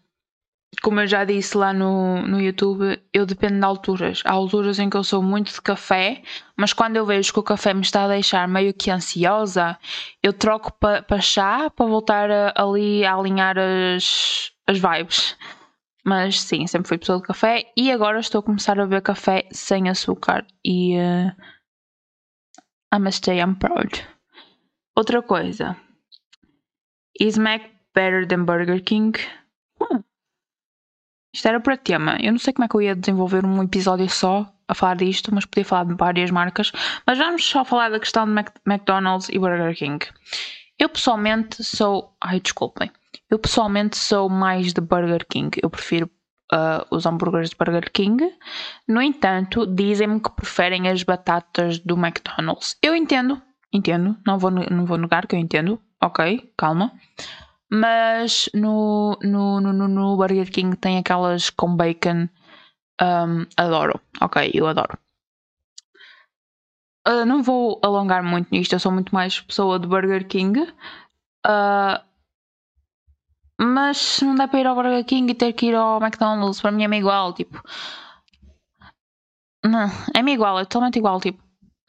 como 0.82 1.02
eu 1.02 1.08
já 1.08 1.26
disse 1.26 1.58
lá 1.58 1.74
no, 1.74 2.22
no 2.22 2.40
YouTube, 2.40 3.00
eu 3.14 3.26
dependo 3.26 3.60
de 3.60 3.66
alturas. 3.66 4.22
Há 4.26 4.32
alturas 4.32 4.80
em 4.80 4.90
que 4.90 4.96
eu 4.96 5.04
sou 5.04 5.22
muito 5.22 5.52
de 5.52 5.62
café, 5.62 6.24
mas 6.56 6.72
quando 6.72 6.96
eu 6.96 7.06
vejo 7.06 7.34
que 7.34 7.40
o 7.40 7.44
café 7.44 7.74
me 7.74 7.82
está 7.82 8.06
a 8.06 8.08
deixar 8.08 8.48
meio 8.48 8.74
que 8.74 8.90
ansiosa, 8.90 9.78
eu 10.24 10.32
troco 10.32 10.72
para 10.74 11.04
pa 11.04 11.20
chá 11.20 11.70
para 11.70 11.86
voltar 11.86 12.32
a, 12.32 12.54
ali 12.56 13.04
a 13.06 13.16
alinhar 13.16 13.58
as, 13.58 14.52
as 14.66 14.78
vibes. 14.80 15.38
Mas 16.06 16.42
sim, 16.42 16.66
sempre 16.66 16.88
fui 16.88 16.98
pessoa 16.98 17.20
de 17.20 17.28
café 17.28 17.66
e 17.78 17.92
agora 17.92 18.20
estou 18.20 18.40
a 18.40 18.44
começar 18.44 18.80
a 18.80 18.86
beber 18.86 19.02
café 19.02 19.48
sem 19.52 19.88
açúcar 19.88 20.48
e 20.66 20.98
uh, 20.98 21.32
I 22.94 23.00
must 23.00 23.24
say 23.24 23.40
I'm 23.40 23.56
proud. 23.56 24.11
Outra 24.96 25.22
coisa. 25.22 25.78
Is 27.20 27.38
Mac 27.38 27.62
better 27.94 28.28
than 28.28 28.46
Burger 28.46 28.82
King? 28.84 29.18
Hum. 29.80 30.04
Isto 31.34 31.48
era 31.48 31.60
para 31.60 31.78
tema. 31.78 32.18
Eu 32.20 32.32
não 32.32 32.40
sei 32.40 32.54
como 32.54 32.66
é 32.66 32.68
que 32.68 32.76
eu 32.76 32.82
ia 32.82 32.96
desenvolver 32.96 33.46
um 33.46 33.64
episódio 33.64 34.10
só 34.10 34.52
a 34.68 34.74
falar 34.74 34.96
disto, 34.96 35.34
mas 35.34 35.46
podia 35.46 35.66
falar 35.66 35.86
de 35.86 35.96
várias 35.96 36.32
marcas. 36.32 36.72
Mas 37.06 37.18
vamos 37.18 37.46
só 37.46 37.64
falar 37.64 37.90
da 37.90 38.00
questão 38.00 38.26
de 38.26 38.32
Mac 38.32 38.50
McDonald's 38.66 39.30
e 39.30 39.40
Burger 39.40 39.76
King. 39.76 40.06
Eu 40.78 40.90
pessoalmente 40.90 41.64
sou. 41.64 42.16
Ai, 42.22 42.40
desculpem. 42.40 42.92
Eu 43.30 43.40
pessoalmente 43.40 43.98
sou 43.98 44.30
mais 44.30 44.74
de 44.74 44.82
Burger 44.82 45.26
King. 45.28 45.58
Eu 45.62 45.70
prefiro 45.70 46.10
uh, 46.52 46.86
os 46.90 47.06
hambúrgueres 47.06 47.50
de 47.50 47.56
Burger 47.56 47.92
King. 47.92 48.30
No 48.88 49.02
entanto, 49.02 49.66
dizem-me 49.66 50.20
que 50.20 50.32
preferem 50.32 50.90
as 50.90 51.04
batatas 51.04 51.80
do 51.80 51.96
McDonald's. 51.96 52.78
Eu 52.82 52.96
entendo, 52.96 53.42
entendo, 53.74 54.18
não 54.26 54.38
vou, 54.38 54.52
não 54.52 54.86
vou 54.86 54.98
negar 54.98 55.28
que 55.28 55.36
eu 55.36 55.40
entendo, 55.40 55.82
ok, 56.02 56.54
calma. 56.58 56.92
Mas 57.72 58.50
no, 58.54 59.18
no, 59.24 59.62
no, 59.62 59.88
no 59.88 60.18
Burger 60.18 60.52
King 60.52 60.76
tem 60.76 60.98
aquelas 60.98 61.50
com 61.50 61.76
bacon. 61.76 62.28
Um, 63.02 63.46
adoro, 63.56 64.00
ok, 64.20 64.52
eu 64.54 64.68
adoro. 64.68 64.98
Uh, 67.08 67.26
não 67.26 67.42
vou 67.42 67.80
alongar 67.82 68.22
muito 68.24 68.50
nisto, 68.52 68.74
eu 68.74 68.80
sou 68.80 68.92
muito 68.92 69.14
mais 69.14 69.40
pessoa 69.40 69.80
de 69.80 69.88
Burger 69.88 70.28
King. 70.28 70.62
Uh, 71.48 71.98
mas 73.60 73.98
se 73.98 74.26
não 74.26 74.36
dá 74.36 74.48
para 74.48 74.60
ir 74.60 74.68
ao 74.68 74.76
Burger 74.76 75.06
King 75.06 75.32
e 75.32 75.36
ter 75.36 75.54
que 75.54 75.68
ir 75.68 75.76
ao 75.76 76.02
McDonald's, 76.02 76.60
para 76.62 76.72
mim 76.72 76.84
é-me 76.84 76.98
igual, 76.98 77.34
tipo. 77.34 77.62
Não, 79.64 79.88
é-me 80.14 80.34
igual, 80.34 80.60
é 80.60 80.66
totalmente 80.66 80.98
igual, 80.98 81.20
tipo. 81.22 81.41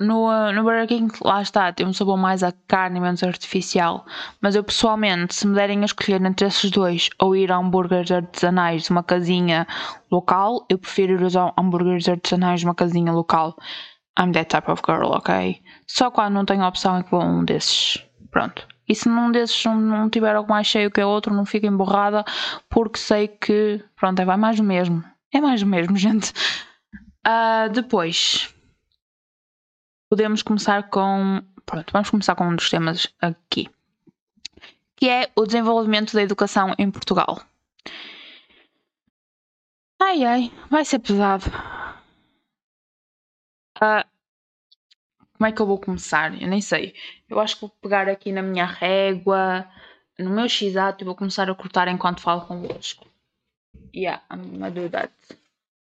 No, 0.03 0.29
uh, 0.29 0.53
no 0.53 0.63
Burger 0.63 0.87
King, 0.87 1.13
lá 1.23 1.41
está, 1.41 1.73
tem 1.73 1.87
um 1.87 1.93
sabor 1.93 2.17
mais 2.17 2.43
a 2.43 2.53
carne 2.67 3.01
menos 3.01 3.23
artificial. 3.23 4.05
Mas 4.41 4.55
eu 4.55 4.65
pessoalmente, 4.65 5.35
se 5.35 5.47
me 5.47 5.55
derem 5.55 5.83
a 5.83 5.85
escolher 5.85 6.23
entre 6.23 6.47
esses 6.47 6.71
dois 6.71 7.09
ou 7.21 7.37
ir 7.37 7.51
a 7.53 7.57
hambúrgueres 7.57 8.11
artesanais 8.11 8.85
de 8.85 8.91
uma 8.91 9.03
casinha 9.03 9.67
local, 10.11 10.67
eu 10.69 10.79
prefiro 10.79 11.15
ir 11.15 11.23
aos 11.23 11.53
hambúrgueres 11.57 12.09
artesanais 12.09 12.61
de 12.61 12.67
uma 12.67 12.75
casinha 12.75 13.13
local. 13.13 13.57
I'm 14.19 14.33
that 14.33 14.49
type 14.51 14.71
of 14.71 14.83
girl, 14.87 15.13
ok? 15.13 15.63
Só 15.87 16.11
quando 16.11 16.35
não 16.35 16.45
tenho 16.45 16.67
opção 16.67 16.97
é 16.97 17.03
que 17.03 17.11
vou 17.11 17.23
a 17.23 17.25
um 17.25 17.45
desses. 17.45 18.05
Pronto. 18.31 18.67
E 18.89 18.95
se 18.95 19.09
num 19.09 19.31
desses 19.31 19.65
não, 19.65 19.81
não 19.81 20.11
tiver 20.11 20.35
algo 20.35 20.51
mais 20.51 20.67
cheio 20.67 20.91
que 20.91 21.01
o 21.01 21.09
outro, 21.09 21.33
não 21.33 21.47
fico 21.47 21.67
emborrada, 21.67 22.25
porque 22.69 22.99
sei 22.99 23.29
que, 23.29 23.83
pronto, 23.97 24.21
é 24.21 24.25
vai 24.25 24.37
mais 24.37 24.57
do 24.57 24.65
mesmo. 24.65 25.03
É 25.33 25.41
mais 25.41 25.61
do 25.61 25.67
mesmo, 25.67 25.97
gente. 25.97 26.33
Uh, 27.27 27.73
depois, 27.73 28.52
podemos 30.13 30.43
começar 30.43 30.91
com. 30.91 31.43
Pronto, 31.65 31.91
vamos 31.91 32.11
começar 32.11 32.35
com 32.35 32.47
um 32.47 32.55
dos 32.55 32.69
temas 32.69 33.09
aqui, 33.19 33.71
que 34.95 35.09
é 35.09 35.33
o 35.35 35.47
desenvolvimento 35.47 36.13
da 36.13 36.21
educação 36.21 36.75
em 36.79 36.91
Portugal. 36.91 37.41
Ai 39.99 40.23
ai, 40.23 40.53
vai 40.71 40.85
ser 40.85 40.99
pesado. 40.99 41.47
Uh, 43.79 44.05
como 45.33 45.47
é 45.47 45.53
que 45.53 45.63
eu 45.63 45.67
vou 45.67 45.81
começar? 45.81 46.39
Eu 46.43 46.47
nem 46.47 46.61
sei. 46.61 46.95
Eu 47.27 47.41
acho 47.41 47.55
que 47.55 47.63
vou 47.63 47.71
pegar 47.81 48.07
aqui 48.07 48.33
na 48.33 48.43
minha 48.43 48.67
régua, 48.67 49.67
no 50.19 50.29
meu 50.29 50.47
x-ato 50.47 51.03
e 51.03 51.07
vou 51.07 51.15
começar 51.15 51.49
a 51.49 51.55
cortar 51.55 51.89
enquanto 51.89 52.21
falo 52.21 52.47
convosco. 52.47 53.07
Yeah, 53.97 54.23
I'm 54.31 54.43
gonna 54.51 54.71
do 54.71 54.91
that. 54.91 55.15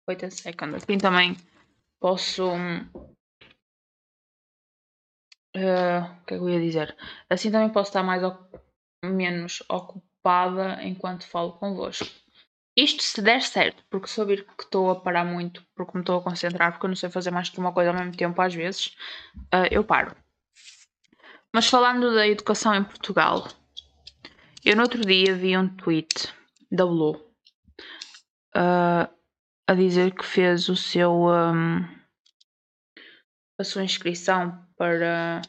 Wait 0.06 0.22
a 0.26 0.30
second. 0.30 0.76
Assim 0.76 0.98
também 0.98 1.38
posso. 2.02 2.44
Uh, 5.56 6.04
o 6.22 6.26
que 6.26 6.34
é 6.34 6.38
que 6.38 6.44
eu 6.44 6.50
ia 6.50 6.62
dizer? 6.62 6.96
Assim 7.30 7.52
também 7.52 7.70
posso 7.70 7.90
estar 7.90 8.04
mais 8.04 8.22
menos 9.04 9.64
ocupada 9.70 10.84
enquanto 10.84 11.28
falo 11.28 11.54
convosco. 11.54 12.08
Isto 12.76 13.02
se 13.02 13.22
der 13.24 13.42
certo, 13.42 13.84
porque 13.90 14.08
se 14.08 14.22
eu 14.22 14.26
vir 14.26 14.46
que 14.46 14.64
estou 14.64 14.92
a 14.92 15.00
parar 15.00 15.26
muito, 15.26 15.66
porque 15.76 15.98
me 15.98 16.02
estou 16.02 16.20
a 16.20 16.22
concentrar, 16.22 16.72
porque 16.72 16.86
eu 16.86 16.90
não 16.90 16.96
sei 16.96 17.10
fazer 17.10 17.32
mais 17.32 17.50
que 17.50 17.58
uma 17.58 17.74
coisa 17.74 17.90
ao 17.90 17.96
mesmo 17.96 18.16
tempo 18.16 18.40
às 18.40 18.54
vezes, 18.54 18.96
uh, 19.54 19.66
eu 19.72 19.84
paro. 19.84 20.16
Mas 21.52 21.68
falando 21.68 22.14
da 22.14 22.28
educação 22.28 22.76
em 22.76 22.84
Portugal, 22.84 23.48
eu 24.64 24.76
no 24.76 24.84
outro 24.84 25.02
dia 25.02 25.34
vi 25.34 25.58
um 25.58 25.68
tweet 25.68 26.32
da 26.72 26.86
Blue 26.86 27.16
uh, 28.56 29.10
a 29.68 29.74
dizer 29.74 30.14
que 30.14 30.24
fez 30.24 30.70
o 30.70 30.76
seu 30.76 31.12
um, 31.12 31.97
a 33.58 33.64
sua 33.64 33.84
inscrição 33.84 34.66
para 34.78 35.42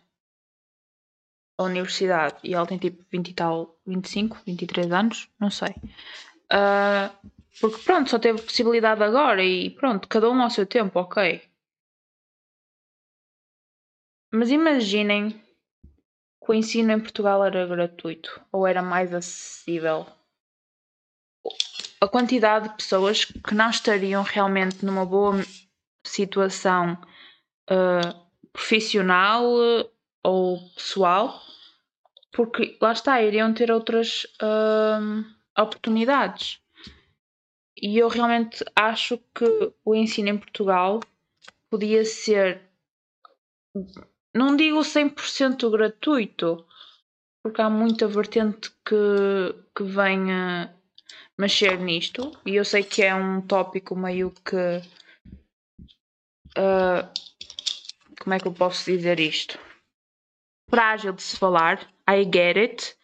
a 1.59 1.63
universidade 1.65 2.37
e 2.45 2.55
ela 2.55 2.67
tem 2.67 2.79
tipo 2.79 3.05
20 3.11 3.29
e 3.29 3.35
tal, 3.35 3.79
25, 3.87 4.39
23 4.47 4.93
anos, 4.93 5.29
não 5.39 5.51
sei. 5.51 5.75
Uh, 6.51 7.13
porque 7.61 7.83
pronto, 7.83 8.09
só 8.09 8.19
teve 8.19 8.41
possibilidade 8.41 9.03
agora 9.03 9.45
e 9.45 9.71
pronto, 9.71 10.09
cada 10.09 10.31
um 10.31 10.41
ao 10.41 10.51
seu 10.51 10.65
tempo, 10.65 10.99
ok. 11.01 11.43
Mas 14.33 14.51
imaginem 14.51 15.31
que 15.31 16.51
o 16.51 16.55
ensino 16.55 16.93
em 16.93 17.01
Portugal 17.01 17.45
era 17.45 17.67
gratuito 17.67 18.41
ou 18.53 18.67
era 18.67 18.83
mais 18.83 19.13
acessível. 19.13 20.07
A 22.01 22.07
quantidade 22.07 22.69
de 22.69 22.77
pessoas 22.77 23.25
que 23.25 23.55
não 23.55 23.71
estariam 23.71 24.23
realmente 24.23 24.85
numa 24.85 25.05
boa 25.05 25.35
situação 26.05 26.97
uh, 27.71 28.15
profissional 28.53 29.45
ou 30.23 30.59
pessoal, 30.75 31.41
porque 32.33 32.77
lá 32.81 32.93
está, 32.93 33.23
iriam 33.23 33.53
ter 33.53 33.71
outras. 33.71 34.25
Uh, 34.43 35.39
oportunidades. 35.63 36.61
E 37.81 37.99
eu 37.99 38.09
realmente 38.09 38.65
acho 38.75 39.19
que 39.35 39.73
o 39.85 39.95
ensino 39.95 40.29
em 40.29 40.39
Portugal 40.39 41.01
podia 41.71 42.05
ser, 42.05 42.63
não 44.35 44.57
digo 44.57 44.79
100% 44.81 45.71
gratuito, 45.71 46.65
porque 47.43 47.61
há 47.61 47.71
muita 47.71 48.09
vertente 48.09 48.71
que, 48.85 49.55
que 49.75 49.85
venha 49.85 50.75
mexer 51.39 51.79
nisto, 51.79 52.33
e 52.45 52.57
eu 52.57 52.65
sei 52.65 52.83
que 52.83 53.03
é 53.03 53.15
um 53.15 53.41
tópico 53.41 53.95
meio 53.95 54.33
que. 54.45 54.83
Uh, 56.59 57.07
como 58.21 58.35
é 58.35 58.39
que 58.39 58.47
eu 58.47 58.53
posso 58.53 58.85
dizer 58.85 59.21
isto? 59.21 59.59
Frágil 60.71 61.13
de 61.13 61.23
se 61.23 61.37
falar, 61.37 61.81
I 62.09 62.25
get 62.25 62.57
it, 62.57 62.97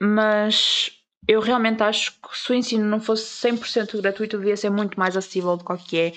mas 0.00 0.90
eu 1.28 1.40
realmente 1.40 1.82
acho 1.82 2.18
que 2.20 2.38
se 2.38 2.50
o 2.50 2.54
ensino 2.54 2.84
não 2.84 3.00
fosse 3.00 3.24
100% 3.48 4.00
gratuito, 4.00 4.38
devia 4.38 4.56
ser 4.56 4.70
muito 4.70 4.98
mais 4.98 5.16
acessível 5.16 5.56
do 5.56 5.64
que 5.76 5.98
é, 5.98 6.12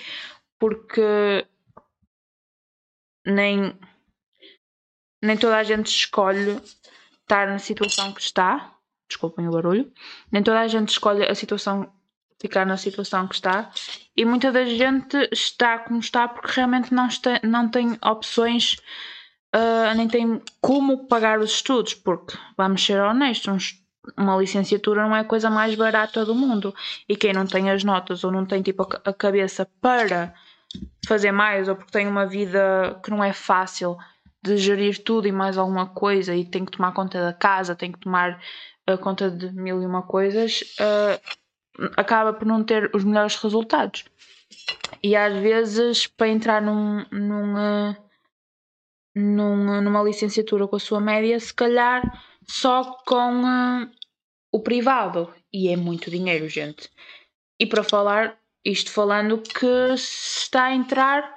porque 0.58 1.46
nem, 3.26 3.78
nem 5.22 5.36
toda 5.36 5.56
a 5.56 5.62
gente 5.62 5.86
escolhe 5.86 6.60
estar 7.20 7.46
na 7.48 7.58
situação 7.58 8.12
que 8.12 8.20
está. 8.20 8.76
Desculpem 9.08 9.48
o 9.48 9.52
barulho. 9.52 9.92
Nem 10.32 10.42
toda 10.42 10.60
a 10.60 10.68
gente 10.68 10.90
escolhe 10.90 11.24
a 11.24 11.34
situação, 11.34 11.92
ficar 12.40 12.66
na 12.66 12.76
situação 12.76 13.26
que 13.26 13.34
está. 13.34 13.70
E 14.16 14.24
muita 14.24 14.52
da 14.52 14.64
gente 14.64 15.16
está 15.32 15.78
como 15.78 16.00
está 16.00 16.28
porque 16.28 16.52
realmente 16.52 16.92
não, 16.92 17.06
está, 17.06 17.40
não 17.42 17.68
tem 17.68 17.98
opções, 18.04 18.76
uh, 19.54 19.94
nem 19.96 20.08
tem 20.08 20.40
como 20.60 21.06
pagar 21.06 21.40
os 21.40 21.52
estudos. 21.52 21.94
Porque, 21.94 22.36
vamos 22.56 22.84
ser 22.84 23.00
honestos, 23.00 23.80
uma 24.16 24.36
licenciatura 24.36 25.02
não 25.02 25.16
é 25.16 25.20
a 25.20 25.24
coisa 25.24 25.48
mais 25.48 25.74
barata 25.74 26.24
do 26.24 26.34
mundo. 26.34 26.74
E 27.08 27.16
quem 27.16 27.32
não 27.32 27.46
tem 27.46 27.70
as 27.70 27.82
notas 27.84 28.24
ou 28.24 28.30
não 28.30 28.44
tem 28.44 28.62
tipo 28.62 28.86
a 29.04 29.12
cabeça 29.12 29.68
para 29.80 30.34
fazer 31.06 31.32
mais, 31.32 31.68
ou 31.68 31.76
porque 31.76 31.92
tem 31.92 32.06
uma 32.06 32.26
vida 32.26 33.00
que 33.02 33.10
não 33.10 33.22
é 33.22 33.32
fácil 33.32 33.96
de 34.42 34.56
gerir 34.58 35.02
tudo 35.02 35.26
e 35.26 35.32
mais 35.32 35.56
alguma 35.56 35.86
coisa 35.86 36.34
e 36.34 36.44
tem 36.44 36.64
que 36.64 36.72
tomar 36.72 36.92
conta 36.92 37.18
da 37.18 37.32
casa, 37.32 37.74
tem 37.74 37.90
que 37.90 37.98
tomar 37.98 38.38
uh, 38.90 38.98
conta 38.98 39.30
de 39.30 39.50
mil 39.52 39.80
e 39.80 39.86
uma 39.86 40.02
coisas, 40.02 40.60
uh, 40.80 41.18
acaba 41.96 42.32
por 42.32 42.46
não 42.46 42.62
ter 42.62 42.90
os 42.94 43.04
melhores 43.04 43.36
resultados. 43.36 44.04
E 45.02 45.14
às 45.16 45.34
vezes, 45.36 46.06
para 46.06 46.28
entrar 46.28 46.62
num, 46.62 47.04
num, 47.10 47.54
uh, 47.54 47.96
num, 49.14 49.80
numa 49.80 50.02
licenciatura 50.02 50.66
com 50.66 50.76
a 50.76 50.80
sua 50.80 51.00
média, 51.00 51.38
se 51.38 51.52
calhar 51.52 52.02
só 52.46 52.84
com 53.06 53.42
uh, 53.42 53.90
o 54.52 54.60
privado. 54.60 55.32
E 55.52 55.68
é 55.68 55.76
muito 55.76 56.10
dinheiro, 56.10 56.48
gente. 56.48 56.90
E 57.58 57.66
para 57.66 57.84
falar, 57.84 58.38
isto 58.64 58.90
falando 58.90 59.38
que 59.38 59.96
se 59.96 60.42
está 60.42 60.64
a 60.64 60.74
entrar 60.74 61.34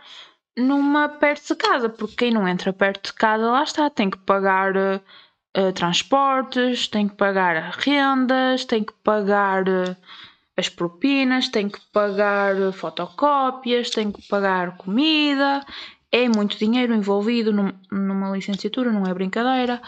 numa 0.57 1.07
perto 1.07 1.49
de 1.49 1.55
casa, 1.55 1.89
porque 1.89 2.15
quem 2.15 2.31
não 2.31 2.47
entra 2.47 2.73
perto 2.73 3.07
de 3.07 3.13
casa, 3.13 3.51
lá 3.51 3.63
está, 3.63 3.89
tem 3.89 4.09
que 4.09 4.17
pagar 4.17 4.75
uh, 4.75 5.01
uh, 5.57 5.71
transportes, 5.73 6.87
tem 6.87 7.07
que 7.07 7.15
pagar 7.15 7.71
rendas, 7.77 8.65
tem 8.65 8.83
que 8.83 8.93
pagar 9.03 9.65
as 10.57 10.67
propinas, 10.67 11.49
tem 11.49 11.69
que 11.69 11.79
pagar 11.93 12.55
fotocópias, 12.73 13.91
tem 13.91 14.11
que 14.11 14.27
pagar 14.27 14.75
comida 14.77 15.63
é 16.11 16.27
muito 16.29 16.57
dinheiro 16.57 16.93
envolvido 16.93 17.51
num, 17.51 17.71
numa 17.91 18.31
licenciatura, 18.31 18.91
não 18.91 19.05
é 19.05 19.13
brincadeira. 19.13 19.81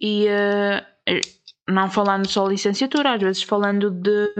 E 0.00 0.26
uh, 0.26 1.20
não 1.68 1.90
falando 1.90 2.28
só 2.28 2.46
licenciatura, 2.46 3.14
às 3.14 3.22
vezes 3.22 3.42
falando 3.42 3.90
de 3.90 4.34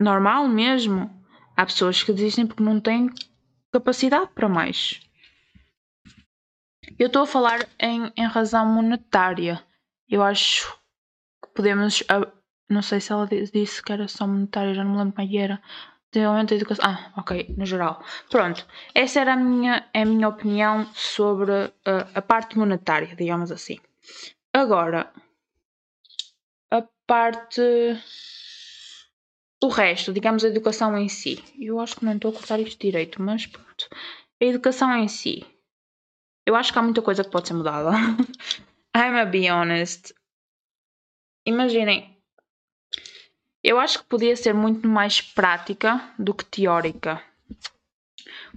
normal 0.00 0.48
mesmo. 0.48 1.10
Há 1.56 1.66
pessoas 1.66 2.02
que 2.02 2.12
desistem 2.12 2.46
porque 2.46 2.62
não 2.62 2.80
têm 2.80 3.10
capacidade 3.72 4.30
para 4.34 4.48
mais. 4.48 5.00
Eu 6.98 7.06
estou 7.06 7.22
a 7.22 7.26
falar 7.26 7.66
em, 7.78 8.12
em 8.16 8.26
razão 8.26 8.66
monetária. 8.66 9.62
Eu 10.08 10.22
acho 10.22 10.72
que 11.42 11.50
podemos. 11.54 12.02
Não 12.68 12.82
sei 12.82 13.00
se 13.00 13.12
ela 13.12 13.26
disse 13.26 13.82
que 13.82 13.92
era 13.92 14.08
só 14.08 14.26
monetária, 14.26 14.74
já 14.74 14.84
não 14.84 14.92
me 14.92 14.98
lembro 14.98 15.14
como 15.14 15.26
é 15.26 15.30
que 15.30 15.38
era. 15.38 15.62
Desenvolvimento 16.12 16.50
da 16.50 16.56
educação. 16.56 16.84
Ah, 16.86 17.12
ok, 17.16 17.54
no 17.58 17.66
geral. 17.66 18.02
Pronto. 18.30 18.64
Essa 18.94 19.20
era 19.20 19.32
a 19.32 19.36
minha, 19.36 19.84
a 19.92 20.04
minha 20.04 20.28
opinião 20.28 20.86
sobre 20.94 21.50
uh, 21.50 22.06
a 22.14 22.22
parte 22.22 22.56
monetária, 22.56 23.16
digamos 23.16 23.50
assim. 23.50 23.78
Agora, 24.52 25.12
a 26.70 26.82
parte. 27.06 27.60
O 29.62 29.68
resto, 29.68 30.12
digamos 30.12 30.44
a 30.44 30.48
educação 30.48 30.96
em 30.96 31.08
si. 31.08 31.42
Eu 31.58 31.80
acho 31.80 31.96
que 31.96 32.04
não 32.04 32.14
estou 32.14 32.30
a 32.30 32.34
cortar 32.34 32.60
isto 32.60 32.80
direito, 32.80 33.20
mas 33.20 33.46
pronto. 33.46 33.88
A 34.40 34.44
educação 34.44 34.94
em 34.96 35.08
si. 35.08 35.44
Eu 36.46 36.54
acho 36.54 36.72
que 36.72 36.78
há 36.78 36.82
muita 36.82 37.02
coisa 37.02 37.24
que 37.24 37.30
pode 37.30 37.48
ser 37.48 37.54
mudada. 37.54 37.90
I'm 38.94 39.16
a 39.16 39.24
be 39.24 39.50
honest. 39.50 40.14
Imaginem, 41.46 42.13
eu 43.64 43.80
acho 43.80 44.00
que 44.00 44.04
podia 44.04 44.36
ser 44.36 44.52
muito 44.52 44.86
mais 44.86 45.22
prática 45.22 46.12
do 46.18 46.34
que 46.34 46.44
teórica. 46.44 47.22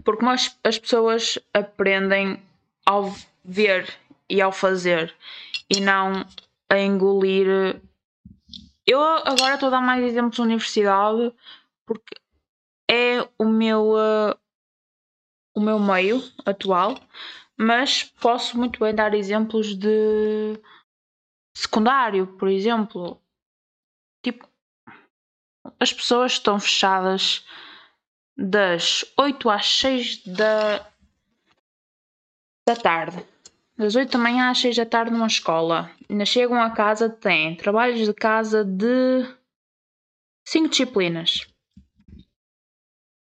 Porque 0.04 0.26
as, 0.26 0.60
as 0.62 0.78
pessoas 0.78 1.40
aprendem 1.54 2.44
ao 2.86 3.16
ver 3.44 3.98
e 4.30 4.42
ao 4.42 4.52
fazer 4.52 5.16
e 5.70 5.80
não 5.80 6.26
a 6.70 6.78
engolir. 6.78 7.82
Eu 8.86 9.02
agora 9.02 9.54
estou 9.54 9.68
a 9.68 9.72
dar 9.72 9.82
mais 9.82 10.04
exemplos 10.04 10.36
de 10.36 10.42
universidade 10.42 11.34
porque 11.86 12.16
é 12.92 13.22
o 13.38 13.46
meu, 13.46 13.94
uh, 13.94 14.38
o 15.56 15.62
meu 15.62 15.80
meio 15.80 16.22
atual, 16.46 17.00
mas 17.58 18.04
posso 18.04 18.58
muito 18.58 18.80
bem 18.80 18.94
dar 18.94 19.14
exemplos 19.14 19.74
de 19.74 20.60
secundário, 21.56 22.28
por 22.38 22.50
exemplo. 22.50 23.22
Tipo, 24.22 24.48
as 25.80 25.94
pessoas 25.94 26.34
estão 26.34 26.60
fechadas 26.60 27.46
das 28.36 29.04
8 29.18 29.50
às 29.50 29.68
6 29.80 30.24
da, 30.26 30.86
da 32.68 32.76
tarde. 32.76 33.26
Das 33.78 33.96
8 33.96 34.12
da 34.12 34.18
manhã 34.18 34.50
às 34.50 34.60
6 34.60 34.76
da 34.76 34.86
tarde 34.86 35.12
numa 35.12 35.28
escola. 35.28 35.92
Ainda 36.10 36.26
chegam 36.26 36.62
a 36.62 36.70
casa, 36.70 37.10
têm 37.10 37.56
trabalhos 37.56 38.06
de 38.06 38.14
casa 38.14 38.64
de 38.64 39.26
5 40.48 40.70
disciplinas 40.70 41.48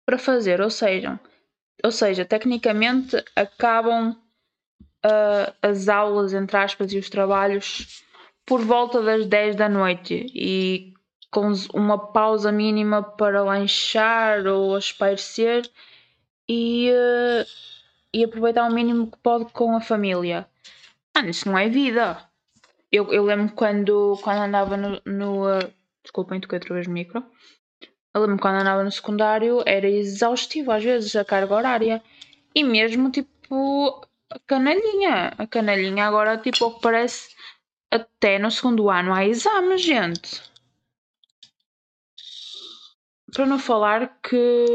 para 0.05 0.17
fazer, 0.17 0.59
ou 0.59 0.69
seja, 0.71 1.19
ou 1.83 1.91
seja, 1.91 2.25
tecnicamente 2.25 3.15
acabam 3.35 4.11
uh, 5.05 5.53
as 5.61 5.87
aulas, 5.87 6.33
entre 6.33 6.57
aspas, 6.57 6.91
e 6.91 6.97
os 6.97 7.09
trabalhos 7.09 8.03
por 8.45 8.61
volta 8.61 9.01
das 9.01 9.27
10 9.27 9.55
da 9.55 9.69
noite 9.69 10.25
e 10.33 10.93
com 11.31 11.51
uma 11.73 11.97
pausa 11.97 12.51
mínima 12.51 13.03
para 13.03 13.43
lanchar 13.43 14.47
ou 14.47 14.77
espairecer 14.77 15.69
e, 16.47 16.91
uh, 16.91 17.45
e 18.13 18.23
aproveitar 18.23 18.67
o 18.67 18.73
mínimo 18.73 19.11
que 19.11 19.17
pode 19.19 19.45
com 19.53 19.75
a 19.75 19.81
família. 19.81 20.47
Ah, 21.15 21.25
isso 21.27 21.47
não 21.47 21.57
é 21.57 21.69
vida. 21.69 22.17
Eu, 22.91 23.13
eu 23.13 23.23
lembro 23.23 23.53
quando, 23.53 24.17
quando 24.23 24.39
andava 24.39 24.75
no. 24.75 25.01
no 25.05 25.47
uh, 25.47 25.71
desculpem, 26.03 26.39
toquei 26.39 26.57
outra 26.57 26.73
vez 26.73 26.87
no 26.87 26.93
micro. 26.93 27.23
Eu 28.13 28.21
lembro 28.21 28.39
quando 28.39 28.61
andava 28.61 28.83
no 28.83 28.91
secundário 28.91 29.61
era 29.65 29.87
exaustivo 29.87 30.71
às 30.71 30.83
vezes 30.83 31.15
a 31.15 31.23
carga 31.23 31.53
horária. 31.53 32.01
E 32.55 32.63
mesmo 32.63 33.11
tipo 33.11 34.07
a 34.31 34.39
canalhinha. 34.47 35.33
A 35.37 35.45
canalhinha 35.45 36.05
agora 36.05 36.37
tipo 36.37 36.65
o 36.65 36.79
parece 36.79 37.35
até 37.91 38.39
no 38.39 38.49
segundo 38.49 38.89
ano 38.89 39.13
há 39.13 39.25
exames, 39.25 39.81
gente. 39.81 40.48
Para 43.33 43.45
não 43.45 43.59
falar 43.59 44.19
que 44.21 44.65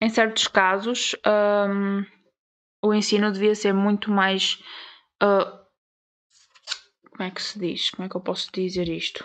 em 0.00 0.08
certos 0.08 0.46
casos 0.46 1.16
um, 1.26 2.04
o 2.82 2.94
ensino 2.94 3.32
devia 3.32 3.54
ser 3.54 3.72
muito 3.72 4.10
mais 4.10 4.62
uh, 5.22 5.64
como 7.10 7.28
é 7.28 7.30
que 7.30 7.42
se 7.42 7.58
diz? 7.58 7.90
Como 7.90 8.06
é 8.06 8.08
que 8.08 8.16
eu 8.16 8.20
posso 8.20 8.50
dizer 8.52 8.88
isto? 8.88 9.24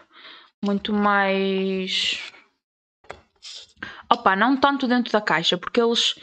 Muito 0.64 0.94
mais 0.94 2.32
opa, 4.12 4.36
não 4.36 4.58
tanto 4.58 4.88
dentro 4.88 5.12
da 5.12 5.22
caixa, 5.22 5.58
porque 5.58 5.82
eles 5.82 6.16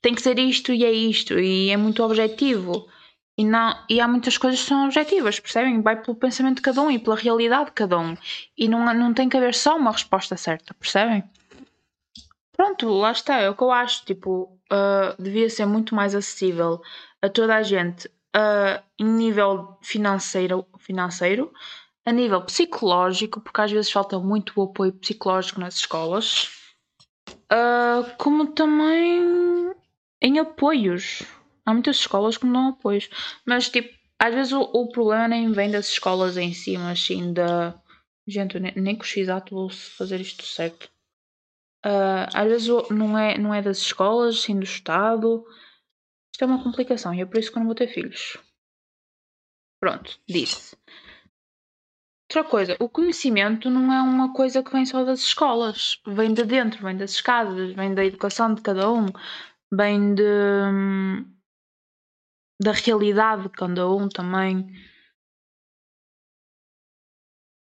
têm 0.00 0.14
que 0.14 0.22
ser 0.22 0.38
isto 0.38 0.72
e 0.72 0.84
é 0.84 0.92
isto, 0.92 1.38
e 1.38 1.70
é 1.70 1.76
muito 1.76 2.02
objetivo. 2.02 2.88
E, 3.36 3.44
não, 3.44 3.76
e 3.88 4.00
há 4.00 4.06
muitas 4.06 4.38
coisas 4.38 4.60
que 4.60 4.68
são 4.68 4.84
objetivas, 4.84 5.40
percebem? 5.40 5.82
Vai 5.82 6.00
pelo 6.00 6.16
pensamento 6.16 6.56
de 6.56 6.62
cada 6.62 6.80
um 6.80 6.90
e 6.90 6.98
pela 6.98 7.16
realidade 7.16 7.66
de 7.66 7.72
cada 7.72 7.98
um. 7.98 8.16
E 8.56 8.68
não, 8.68 8.84
não 8.94 9.12
tem 9.12 9.28
que 9.28 9.36
haver 9.36 9.54
só 9.54 9.76
uma 9.76 9.90
resposta 9.90 10.36
certa, 10.36 10.72
percebem? 10.74 11.24
Pronto, 12.52 12.88
lá 12.88 13.10
está, 13.10 13.36
é 13.38 13.50
o 13.50 13.56
que 13.56 13.62
eu 13.62 13.72
acho. 13.72 14.04
Tipo, 14.04 14.56
uh, 14.70 15.20
devia 15.20 15.50
ser 15.50 15.66
muito 15.66 15.94
mais 15.94 16.14
acessível 16.14 16.80
a 17.20 17.28
toda 17.28 17.56
a 17.56 17.62
gente 17.62 18.06
uh, 18.06 18.80
em 18.98 19.04
nível 19.04 19.76
financeiro, 19.82 20.64
financeiro, 20.78 21.52
a 22.06 22.12
nível 22.12 22.42
psicológico, 22.42 23.40
porque 23.40 23.60
às 23.60 23.72
vezes 23.72 23.90
falta 23.90 24.18
muito 24.20 24.52
o 24.56 24.62
apoio 24.62 24.92
psicológico 24.92 25.58
nas 25.58 25.74
escolas 25.76 26.50
Uh, 27.52 28.10
como 28.18 28.48
também 28.48 29.72
em 30.20 30.38
apoios. 30.38 31.22
Há 31.64 31.72
muitas 31.72 31.96
escolas 31.96 32.36
que 32.36 32.46
não 32.46 32.52
dão 32.52 32.68
apoios. 32.68 33.08
Mas, 33.44 33.68
tipo, 33.68 33.92
às 34.18 34.34
vezes 34.34 34.52
o, 34.52 34.60
o 34.60 34.88
problema 34.88 35.28
nem 35.28 35.50
vem 35.52 35.70
das 35.70 35.88
escolas 35.88 36.36
em 36.36 36.52
si, 36.52 36.76
mas 36.78 37.00
sim 37.00 37.32
da. 37.32 37.74
Gente, 38.26 38.58
nem, 38.58 38.72
nem 38.76 38.96
com 38.96 39.02
o 39.02 39.06
x 39.06 39.26
vou 39.50 39.68
fazer 39.68 40.20
isto 40.20 40.44
certo. 40.44 40.90
Uh, 41.84 42.24
às 42.32 42.48
vezes 42.48 42.68
não 42.90 43.18
é, 43.18 43.36
não 43.36 43.52
é 43.52 43.60
das 43.60 43.78
escolas, 43.78 44.40
sim 44.40 44.58
do 44.58 44.64
Estado. 44.64 45.44
Isto 46.32 46.42
é 46.42 46.46
uma 46.46 46.62
complicação 46.62 47.12
e 47.14 47.20
é 47.20 47.26
por 47.26 47.38
isso 47.38 47.52
que 47.52 47.58
eu 47.58 47.60
não 47.60 47.66
vou 47.66 47.74
ter 47.74 47.88
filhos. 47.88 48.38
Pronto, 49.78 50.18
disse. 50.26 50.74
Outra 52.30 52.50
coisa, 52.50 52.76
o 52.80 52.88
conhecimento 52.88 53.68
não 53.68 53.92
é 53.92 54.00
uma 54.00 54.32
coisa 54.32 54.62
que 54.62 54.72
vem 54.72 54.86
só 54.86 55.04
das 55.04 55.20
escolas, 55.20 56.00
vem 56.06 56.32
de 56.32 56.42
dentro, 56.44 56.82
vem 56.82 56.96
das 56.96 57.20
casas, 57.20 57.72
vem 57.74 57.94
da 57.94 58.04
educação 58.04 58.54
de 58.54 58.62
cada 58.62 58.90
um, 58.90 59.06
vem 59.70 60.14
de, 60.14 60.22
da 62.64 62.72
realidade 62.72 63.42
de 63.42 63.50
cada 63.50 63.86
um 63.90 64.08
também. 64.08 64.66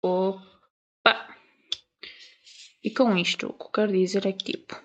Opa. 0.04 1.38
E 2.84 2.90
com 2.90 3.16
isto, 3.16 3.50
o 3.50 3.54
que 3.54 3.66
eu 3.66 3.70
quero 3.70 3.92
dizer 3.92 4.26
é 4.26 4.34
que, 4.34 4.46
tipo, 4.46 4.82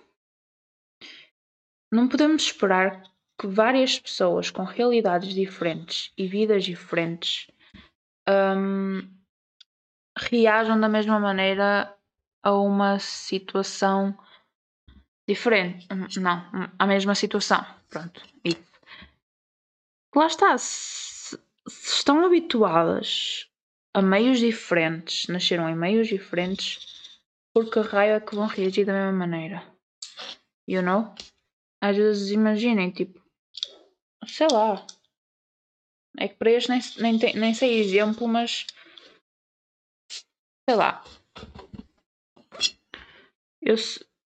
não 1.91 2.07
podemos 2.07 2.43
esperar 2.43 3.03
que 3.41 3.47
várias 3.47 3.99
pessoas 3.99 4.51
com 4.51 4.63
realidades 4.63 5.33
diferentes 5.33 6.13
e 6.19 6.27
vidas 6.27 6.65
diferentes 6.65 7.51
um, 8.29 9.11
reajam 10.19 10.79
da 10.79 10.89
mesma 10.89 11.19
maneira 11.19 11.97
a 12.43 12.53
uma 12.53 12.99
situação 12.99 14.17
diferente. 15.27 15.89
Não, 16.21 16.71
a 16.79 16.87
mesma 16.87 17.15
situação. 17.15 17.65
Pronto. 17.89 18.23
E 18.45 18.55
lá 20.19 20.27
está. 20.27 20.57
Se, 20.59 21.37
se 21.69 21.97
estão 21.97 22.25
habituadas 22.25 23.49
a 23.95 24.03
meios 24.03 24.39
diferentes, 24.39 25.29
nasceram 25.29 25.69
em 25.69 25.77
meios 25.77 26.09
diferentes, 26.09 27.21
por 27.53 27.71
que 27.71 27.81
raio 27.81 28.15
é 28.15 28.21
que 28.21 28.35
vão 28.35 28.47
reagir 28.47 28.85
da 28.85 28.93
mesma 28.93 29.13
maneira? 29.13 29.65
You 30.69 30.83
know? 30.83 31.15
Às 31.81 31.97
vezes 31.97 32.31
imaginem, 32.31 32.91
tipo, 32.91 33.23
sei 34.27 34.49
lá. 34.51 34.87
É 36.19 36.29
que 36.29 36.37
para 36.37 36.51
este 36.51 36.71
nem, 37.01 37.19
nem, 37.19 37.35
nem 37.35 37.55
sei 37.55 37.81
exemplo, 37.81 38.27
mas 38.27 38.67
sei 40.69 40.77
lá. 40.77 41.05
Eu 43.61 43.77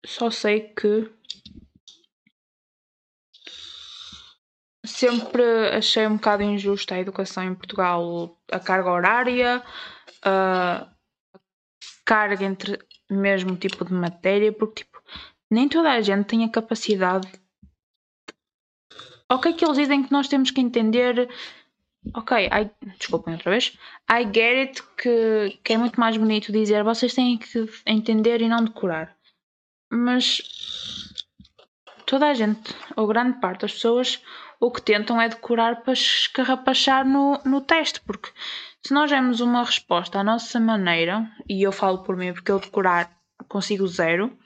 só 0.04 0.30
sei 0.30 0.72
que 0.74 1.10
sempre 4.98 5.42
achei 5.76 6.06
um 6.06 6.16
bocado 6.16 6.42
injusta 6.42 6.94
a 6.94 7.00
educação 7.00 7.44
em 7.44 7.54
Portugal, 7.54 8.36
a 8.50 8.58
carga 8.58 8.90
horária, 8.90 9.62
a 10.22 10.88
carga 12.04 12.44
entre 12.44 12.78
mesmo 13.10 13.56
tipo 13.56 13.84
de 13.84 13.92
matéria, 13.92 14.52
porque 14.52 14.84
tipo, 14.84 15.02
nem 15.50 15.68
toda 15.68 15.92
a 15.92 16.00
gente 16.00 16.26
tem 16.26 16.44
a 16.44 16.50
capacidade 16.50 17.28
Ok, 19.30 19.52
que 19.52 19.64
eles 19.64 19.76
dizem 19.76 20.02
que 20.02 20.10
nós 20.10 20.26
temos 20.26 20.50
que 20.50 20.60
entender. 20.60 21.28
Ok, 22.14 22.46
I, 22.46 22.70
desculpem 22.98 23.34
outra 23.34 23.50
vez. 23.50 23.76
I 24.10 24.24
get 24.24 24.68
it 24.68 24.82
que, 24.96 25.58
que 25.62 25.74
é 25.74 25.76
muito 25.76 26.00
mais 26.00 26.16
bonito 26.16 26.50
dizer 26.50 26.82
vocês 26.82 27.12
têm 27.12 27.36
que 27.36 27.68
entender 27.86 28.40
e 28.40 28.48
não 28.48 28.64
decorar. 28.64 29.14
Mas 29.92 30.40
toda 32.06 32.28
a 32.28 32.34
gente, 32.34 32.74
ou 32.96 33.06
grande 33.06 33.38
parte 33.38 33.62
das 33.62 33.74
pessoas, 33.74 34.22
o 34.60 34.70
que 34.70 34.82
tentam 34.82 35.20
é 35.20 35.28
decorar 35.28 35.82
para 35.82 35.92
escarrapachar 35.92 37.06
no, 37.06 37.40
no 37.44 37.60
teste, 37.60 38.00
porque 38.00 38.30
se 38.84 38.92
nós 38.92 39.10
demos 39.10 39.40
uma 39.40 39.62
resposta 39.62 40.18
à 40.18 40.24
nossa 40.24 40.58
maneira, 40.58 41.30
e 41.48 41.62
eu 41.62 41.72
falo 41.72 41.98
por 42.02 42.16
mim 42.16 42.32
porque 42.32 42.50
eu 42.50 42.58
decorar 42.58 43.10
consigo 43.48 43.86
zero, 43.86 44.36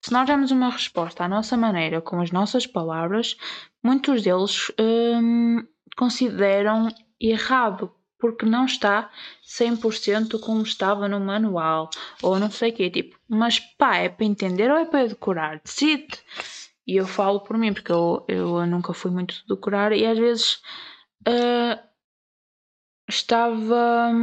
se 0.00 0.12
nós 0.12 0.26
demos 0.26 0.50
uma 0.50 0.70
resposta 0.70 1.24
à 1.24 1.28
nossa 1.28 1.56
maneira, 1.56 2.00
com 2.00 2.20
as 2.20 2.30
nossas 2.30 2.66
palavras, 2.66 3.36
muitos 3.82 4.22
deles 4.22 4.72
hum, 4.80 5.62
consideram 5.96 6.88
errado, 7.20 7.92
porque 8.18 8.46
não 8.46 8.64
está 8.64 9.10
100% 9.46 10.40
como 10.40 10.62
estava 10.62 11.06
no 11.06 11.20
manual, 11.20 11.90
ou 12.22 12.38
não 12.38 12.50
sei 12.50 12.70
o 12.70 12.74
quê, 12.74 12.90
tipo, 12.90 13.18
mas 13.28 13.58
pá, 13.58 13.96
é 13.96 14.08
para 14.08 14.24
entender 14.24 14.70
ou 14.70 14.78
é 14.78 14.86
para 14.86 15.08
decorar? 15.08 15.60
Decide! 15.62 16.18
E 16.90 16.96
eu 16.96 17.06
falo 17.06 17.38
por 17.38 17.56
mim, 17.56 17.72
porque 17.72 17.92
eu, 17.92 18.24
eu 18.26 18.66
nunca 18.66 18.92
fui 18.92 19.12
muito 19.12 19.32
de 19.32 19.46
decorar 19.46 19.92
e 19.92 20.04
às 20.04 20.18
vezes 20.18 20.60
uh, 21.28 21.80
estava. 23.08 24.20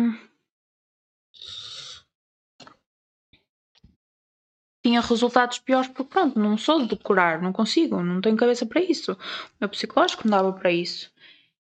Tinha 4.83 4.99
resultados 4.99 5.59
piores 5.59 5.87
porque, 5.87 6.03
pronto, 6.03 6.37
não 6.37 6.57
sou 6.57 6.81
de 6.81 6.89
decorar, 6.89 7.41
não 7.41 7.53
consigo, 7.53 8.03
não 8.03 8.19
tenho 8.19 8.35
cabeça 8.35 8.65
para 8.65 8.81
isso. 8.81 9.13
O 9.13 9.17
meu 9.61 9.69
psicológico 9.69 10.27
não 10.27 10.37
dava 10.37 10.51
para 10.51 10.69
isso. 10.69 11.09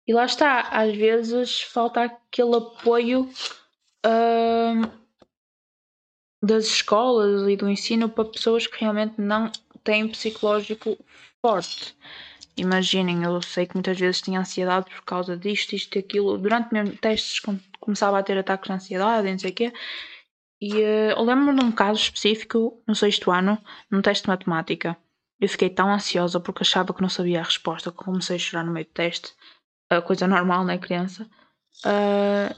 E 0.08 0.12
lá 0.12 0.24
está, 0.24 0.62
às 0.70 0.96
vezes 0.96 1.62
falta 1.62 2.02
aquele 2.02 2.56
apoio 2.56 3.30
uh, 4.04 4.90
das 6.42 6.64
escolas 6.64 7.48
e 7.48 7.56
do 7.56 7.70
ensino 7.70 8.08
para 8.08 8.24
pessoas 8.24 8.66
que 8.66 8.80
realmente 8.80 9.20
não 9.20 9.52
têm 9.84 10.08
psicológico 10.08 10.98
forte. 11.40 11.96
Imaginem, 12.56 13.22
eu 13.22 13.40
sei 13.40 13.66
que 13.66 13.74
muitas 13.74 13.98
vezes 13.98 14.20
tinha 14.20 14.40
ansiedade 14.40 14.90
por 14.90 15.02
causa 15.02 15.36
disto, 15.36 15.74
isto 15.74 15.96
e 15.96 16.00
aquilo. 16.00 16.36
Durante 16.36 16.72
mesmo 16.72 16.96
testes 16.96 17.40
começava 17.80 18.18
a 18.18 18.22
ter 18.22 18.36
ataques 18.36 18.68
de 18.68 18.74
ansiedade 18.74 19.28
e 19.28 19.32
não 19.32 19.38
sei 19.38 19.50
o 19.50 19.54
quê. 19.54 19.72
E 20.60 20.74
uh, 20.74 21.12
eu 21.16 21.24
lembro-me 21.24 21.58
de 21.58 21.64
um 21.64 21.72
caso 21.72 22.00
específico 22.00 22.82
no 22.86 22.94
sexto 22.94 23.30
ano, 23.30 23.58
num 23.90 24.02
teste 24.02 24.24
de 24.24 24.28
matemática. 24.28 24.96
Eu 25.40 25.48
fiquei 25.48 25.70
tão 25.70 25.90
ansiosa 25.90 26.38
porque 26.38 26.62
achava 26.62 26.92
que 26.92 27.00
não 27.00 27.08
sabia 27.08 27.40
a 27.40 27.44
resposta 27.44 27.90
que 27.90 27.96
comecei 27.96 28.36
a 28.36 28.38
chorar 28.38 28.64
no 28.64 28.72
meio 28.72 28.84
do 28.84 28.92
teste. 28.92 29.32
A 29.88 30.02
coisa 30.02 30.26
normal, 30.26 30.64
né, 30.64 30.76
criança? 30.76 31.26
Uh, 31.84 32.54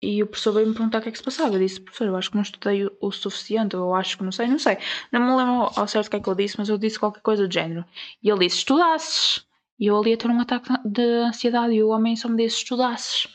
e 0.00 0.22
o 0.22 0.26
professor 0.26 0.52
veio 0.52 0.68
me 0.68 0.74
perguntar 0.74 0.98
o 0.98 1.02
que 1.02 1.08
é 1.08 1.12
que 1.12 1.18
se 1.18 1.24
passava. 1.24 1.54
Eu 1.54 1.58
disse, 1.58 1.80
professor, 1.80 2.06
eu 2.06 2.16
acho 2.16 2.30
que 2.30 2.36
não 2.36 2.42
estudei 2.42 2.88
o, 3.00 3.10
suficiente, 3.10 3.76
ou 3.76 3.88
eu 3.88 3.94
acho 3.94 4.16
que 4.16 4.24
não 4.24 4.30
sei, 4.30 4.46
não 4.46 4.58
sei. 4.58 4.78
Não 5.10 5.20
me 5.20 5.36
lembro 5.36 5.72
ao 5.74 5.88
certo 5.88 6.06
o 6.06 6.10
que 6.10 6.16
é 6.16 6.20
que 6.20 6.28
eu 6.28 6.34
disse, 6.34 6.56
mas 6.58 6.68
eu 6.68 6.78
disse 6.78 6.98
qualquer 6.98 7.20
coisa 7.20 7.48
do 7.48 7.52
género. 7.52 7.84
E 8.22 8.30
ele 8.30 8.40
disse, 8.40 8.58
estudasses. 8.58 9.44
E 9.78 9.86
eu 9.86 9.98
ali 9.98 10.12
a 10.12 10.16
ter 10.16 10.28
um 10.28 10.40
ataque 10.40 10.68
de 10.84 11.02
ansiedade 11.02 11.74
e 11.74 11.82
o 11.82 11.88
homem 11.88 12.14
só 12.16 12.28
me 12.28 12.36
disse, 12.44 12.58
estudasses. 12.58 13.26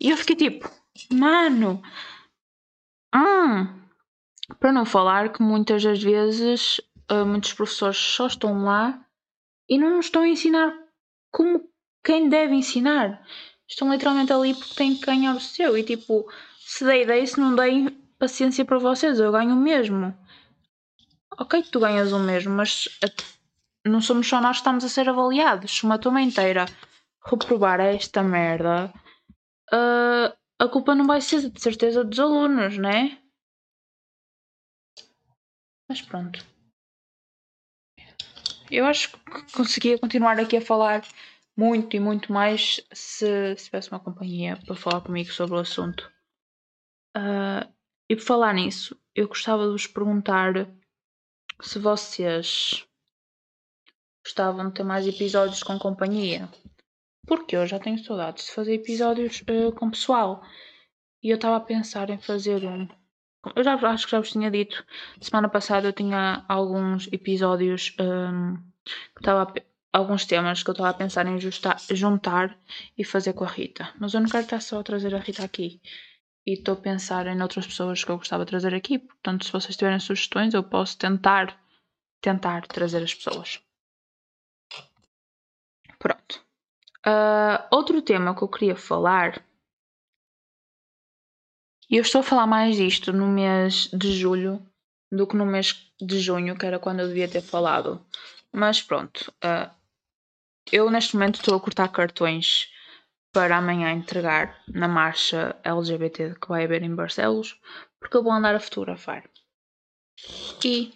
E 0.00 0.10
eu 0.10 0.16
fiquei 0.16 0.36
tipo, 0.36 0.70
mano. 1.12 1.82
Hum. 3.14 3.80
Para 4.58 4.72
não 4.72 4.84
falar 4.84 5.32
que 5.32 5.42
muitas 5.42 5.82
das 5.82 6.02
vezes 6.02 6.80
uh, 7.10 7.26
muitos 7.26 7.52
professores 7.52 7.98
só 7.98 8.26
estão 8.26 8.64
lá 8.64 9.04
e 9.68 9.78
não 9.78 9.96
nos 9.96 10.06
estão 10.06 10.22
a 10.22 10.28
ensinar 10.28 10.72
como 11.30 11.68
quem 12.02 12.28
deve 12.28 12.54
ensinar 12.54 13.22
estão 13.70 13.90
literalmente 13.90 14.32
ali 14.32 14.54
porque 14.54 14.74
têm 14.74 14.94
que 14.94 15.06
ganhar 15.06 15.34
o 15.34 15.40
seu. 15.40 15.78
E 15.78 15.82
tipo, 15.82 16.30
se 16.58 16.84
dei, 16.84 17.06
dei, 17.06 17.26
se 17.26 17.38
não 17.40 17.54
dei, 17.54 17.88
paciência 18.18 18.64
para 18.64 18.78
vocês, 18.78 19.18
eu 19.18 19.32
ganho 19.32 19.54
o 19.54 19.56
mesmo. 19.56 20.14
Ok, 21.38 21.62
tu 21.70 21.80
ganhas 21.80 22.12
o 22.12 22.18
mesmo, 22.18 22.52
mas 22.52 22.88
não 23.86 24.02
somos 24.02 24.28
só 24.28 24.40
nós 24.40 24.56
que 24.56 24.60
estamos 24.60 24.84
a 24.84 24.88
ser 24.88 25.08
avaliados. 25.08 25.70
Se 25.70 25.84
uma 25.84 25.98
turma 25.98 26.20
inteira 26.20 26.66
reprovar 27.24 27.80
esta 27.80 28.22
merda, 28.22 28.92
uh, 29.72 30.36
a 30.58 30.68
culpa 30.68 30.94
não 30.94 31.06
vai 31.06 31.20
ser 31.20 31.48
de 31.48 31.60
certeza 31.60 32.04
dos 32.04 32.18
alunos, 32.18 32.76
né? 32.76 33.18
Mas 35.88 36.02
pronto. 36.02 36.44
Eu 38.70 38.86
acho 38.86 39.10
que 39.10 39.52
conseguia 39.52 39.98
continuar 39.98 40.38
aqui 40.38 40.56
a 40.56 40.60
falar 40.60 41.02
muito 41.60 41.94
e 41.94 42.00
muito 42.00 42.32
mais 42.32 42.80
se, 42.90 43.54
se 43.54 43.64
tivesse 43.66 43.90
uma 43.90 44.00
companhia 44.00 44.58
para 44.64 44.74
falar 44.74 45.02
comigo 45.02 45.30
sobre 45.30 45.56
o 45.56 45.58
assunto. 45.58 46.10
Uh, 47.14 47.70
e 48.08 48.16
por 48.16 48.22
falar 48.22 48.54
nisso, 48.54 48.98
eu 49.14 49.28
gostava 49.28 49.64
de 49.64 49.72
vos 49.72 49.86
perguntar 49.86 50.54
se 51.60 51.78
vocês 51.78 52.86
gostavam 54.24 54.68
de 54.68 54.74
ter 54.74 54.84
mais 54.84 55.06
episódios 55.06 55.62
com 55.62 55.78
companhia. 55.78 56.48
Porque 57.26 57.54
eu 57.54 57.66
já 57.66 57.78
tenho 57.78 58.02
saudades 58.02 58.46
de 58.46 58.52
fazer 58.52 58.72
episódios 58.72 59.42
uh, 59.42 59.70
com 59.72 59.90
pessoal. 59.90 60.42
E 61.22 61.28
eu 61.28 61.36
estava 61.36 61.56
a 61.56 61.60
pensar 61.60 62.08
em 62.08 62.18
fazer 62.18 62.64
um. 62.64 62.88
Eu 63.54 63.62
já 63.62 63.74
acho 63.74 64.06
que 64.06 64.12
já 64.12 64.18
vos 64.18 64.30
tinha 64.30 64.50
dito. 64.50 64.82
Semana 65.20 65.48
passada 65.50 65.88
eu 65.88 65.92
tinha 65.92 66.42
alguns 66.48 67.06
episódios 67.12 67.94
um, 68.00 68.56
que 68.86 69.20
estava 69.20 69.52
alguns 69.92 70.24
temas 70.24 70.62
que 70.62 70.70
eu 70.70 70.72
estava 70.72 70.90
a 70.90 70.94
pensar 70.94 71.26
em 71.26 71.38
juntar 71.40 72.58
e 72.96 73.04
fazer 73.04 73.32
com 73.32 73.44
a 73.44 73.48
Rita. 73.48 73.92
Mas 73.98 74.14
eu 74.14 74.20
não 74.20 74.28
quero 74.28 74.44
estar 74.44 74.60
só 74.60 74.80
a 74.80 74.84
trazer 74.84 75.14
a 75.14 75.18
Rita 75.18 75.44
aqui. 75.44 75.80
E 76.46 76.54
estou 76.54 76.74
a 76.74 76.80
pensar 76.80 77.26
em 77.26 77.40
outras 77.42 77.66
pessoas 77.66 78.02
que 78.02 78.10
eu 78.10 78.16
gostava 78.16 78.44
de 78.44 78.50
trazer 78.50 78.74
aqui. 78.74 78.98
Portanto, 78.98 79.44
se 79.44 79.52
vocês 79.52 79.76
tiverem 79.76 80.00
sugestões, 80.00 80.54
eu 80.54 80.62
posso 80.62 80.96
tentar 80.96 81.58
tentar 82.20 82.66
trazer 82.66 83.02
as 83.02 83.14
pessoas. 83.14 83.62
Pronto. 85.98 86.44
Uh, 87.06 87.66
outro 87.70 88.02
tema 88.02 88.34
que 88.34 88.42
eu 88.42 88.48
queria 88.48 88.76
falar. 88.76 89.44
E 91.88 91.96
eu 91.96 92.02
estou 92.02 92.20
a 92.20 92.24
falar 92.24 92.46
mais 92.46 92.76
disto 92.76 93.12
no 93.12 93.26
mês 93.26 93.88
de 93.92 94.12
julho 94.12 94.64
do 95.10 95.26
que 95.26 95.36
no 95.36 95.44
mês 95.44 95.92
de 96.00 96.20
junho, 96.20 96.56
que 96.56 96.64
era 96.64 96.78
quando 96.78 97.00
eu 97.00 97.08
devia 97.08 97.28
ter 97.28 97.42
falado. 97.42 98.06
Mas 98.52 98.80
pronto, 98.80 99.32
uh, 99.44 99.74
eu 100.72 100.90
neste 100.90 101.14
momento 101.14 101.36
estou 101.36 101.56
a 101.56 101.60
cortar 101.60 101.88
cartões 101.88 102.70
para 103.32 103.56
amanhã 103.56 103.92
entregar 103.92 104.62
na 104.68 104.88
marcha 104.88 105.56
LGBT 105.62 106.34
que 106.40 106.48
vai 106.48 106.64
haver 106.64 106.82
em 106.82 106.94
Barcelos, 106.94 107.60
porque 107.98 108.16
eu 108.16 108.22
vou 108.22 108.32
andar 108.32 108.54
a 108.54 108.60
fotografar. 108.60 109.28
E 110.64 110.92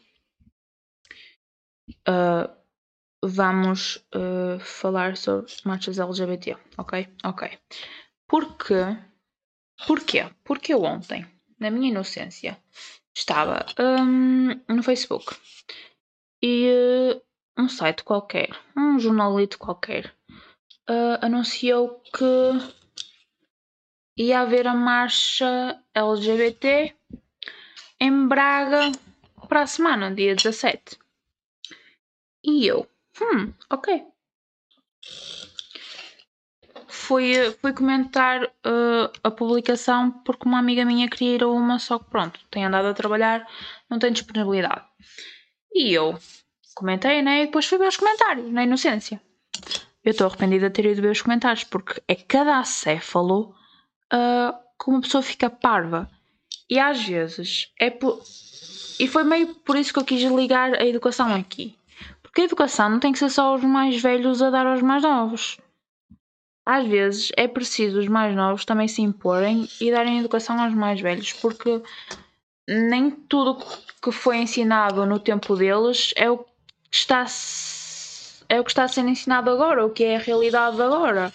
uh, 2.09 2.51
vamos 3.23 3.97
uh, 4.15 4.59
falar 4.61 5.17
sobre 5.17 5.53
marchas 5.65 5.99
LGBT, 5.99 6.57
ok? 6.77 7.09
Ok. 7.25 7.59
Porque, 8.29 8.75
porquê? 9.87 10.31
Porque 10.45 10.75
eu 10.75 10.83
ontem, 10.83 11.27
na 11.59 11.71
minha 11.71 11.91
inocência, 11.91 12.61
estava 13.17 13.65
um, 13.79 14.49
no 14.69 14.83
Facebook 14.83 15.37
e 16.43 16.69
uh, 16.69 17.24
um 17.57 17.69
site 17.69 18.03
qualquer, 18.03 18.51
um 18.77 18.99
jornalito 18.99 19.59
qualquer, 19.59 20.15
uh, 20.89 21.19
anunciou 21.21 22.01
que 22.13 22.25
ia 24.17 24.41
haver 24.41 24.67
a 24.67 24.75
marcha 24.75 25.81
LGBT 25.95 26.95
em 28.01 28.27
Braga 28.27 28.93
para 29.49 29.63
a 29.63 29.67
semana, 29.67 30.15
dia 30.15 30.35
17. 30.35 30.99
E 32.45 32.67
eu, 32.67 32.87
hum, 33.21 33.53
ok. 33.71 34.05
Fui, 36.89 37.51
fui 37.61 37.73
comentar 37.73 38.45
uh, 38.45 39.13
a 39.23 39.31
publicação 39.31 40.11
porque 40.11 40.47
uma 40.47 40.59
amiga 40.59 40.85
minha 40.85 41.09
queria 41.09 41.35
ir 41.35 41.43
a 41.43 41.49
uma, 41.49 41.79
só 41.79 41.99
que 41.99 42.09
pronto, 42.11 42.41
tem 42.51 42.65
andado 42.65 42.89
a 42.89 42.95
trabalhar, 42.95 43.47
não 43.91 43.99
tem 43.99 44.13
disponibilidade. 44.13 44.85
E 45.73 45.93
eu, 45.93 46.19
comentei, 46.75 47.23
né? 47.23 47.43
E 47.43 47.47
depois 47.47 47.67
fui 47.67 47.79
ver 47.79 47.89
os 47.89 47.97
comentários, 47.97 48.51
na 48.53 48.65
inocência. 48.65 49.21
Eu 50.05 50.11
estou 50.11 50.27
arrependida 50.27 50.69
de 50.69 50.75
ter 50.75 50.85
ido 50.85 51.01
ver 51.01 51.13
os 51.13 51.23
comentários, 51.23 51.65
porque 51.65 52.03
é 52.07 52.15
cada 52.15 52.59
acéfalo 52.59 53.55
uh, 54.13 54.53
que 54.79 54.91
uma 54.91 55.01
pessoa 55.01 55.23
fica 55.23 55.49
parva. 55.49 56.11
E 56.69 56.79
às 56.79 57.03
vezes 57.03 57.73
é 57.79 57.91
por. 57.91 58.21
E 58.99 59.09
foi 59.09 59.25
meio 59.25 59.55
por 59.57 59.77
isso 59.77 59.93
que 59.93 59.99
eu 59.99 60.05
quis 60.05 60.23
ligar 60.23 60.75
a 60.75 60.85
educação 60.85 61.33
aqui. 61.35 61.77
Porque 62.23 62.43
a 62.43 62.45
educação 62.45 62.91
não 62.91 63.01
tem 63.01 63.13
que 63.13 63.19
ser 63.19 63.31
só 63.31 63.55
os 63.55 63.63
mais 63.63 64.01
velhos 64.01 64.43
a 64.43 64.51
dar 64.51 64.67
aos 64.67 64.83
mais 64.83 65.03
novos. 65.03 65.59
Às 66.67 66.87
vezes 66.87 67.31
é 67.37 67.47
preciso 67.47 67.99
os 67.99 68.09
mais 68.09 68.35
novos 68.35 68.65
também 68.65 68.89
se 68.89 69.03
imporem 69.03 69.69
e 69.81 69.91
darem 69.91 70.19
educação 70.19 70.61
aos 70.61 70.75
mais 70.75 71.01
velhos, 71.01 71.33
porque 71.35 71.83
nem 72.67 73.11
tudo 73.11 73.63
que 74.03 74.11
foi 74.11 74.39
ensinado 74.39 75.05
no 75.05 75.19
tempo 75.19 75.55
deles 75.57 76.13
é 76.17 76.31
o 76.31 76.45
está 76.95 77.27
é 78.49 78.61
o 78.61 78.65
que 78.65 78.71
está 78.71 78.87
ser 78.87 79.07
ensinado 79.07 79.51
agora, 79.51 79.85
o 79.85 79.91
que 79.91 80.05
é 80.05 80.17
a 80.17 80.21
realidade 80.21 80.81
agora. 80.81 81.33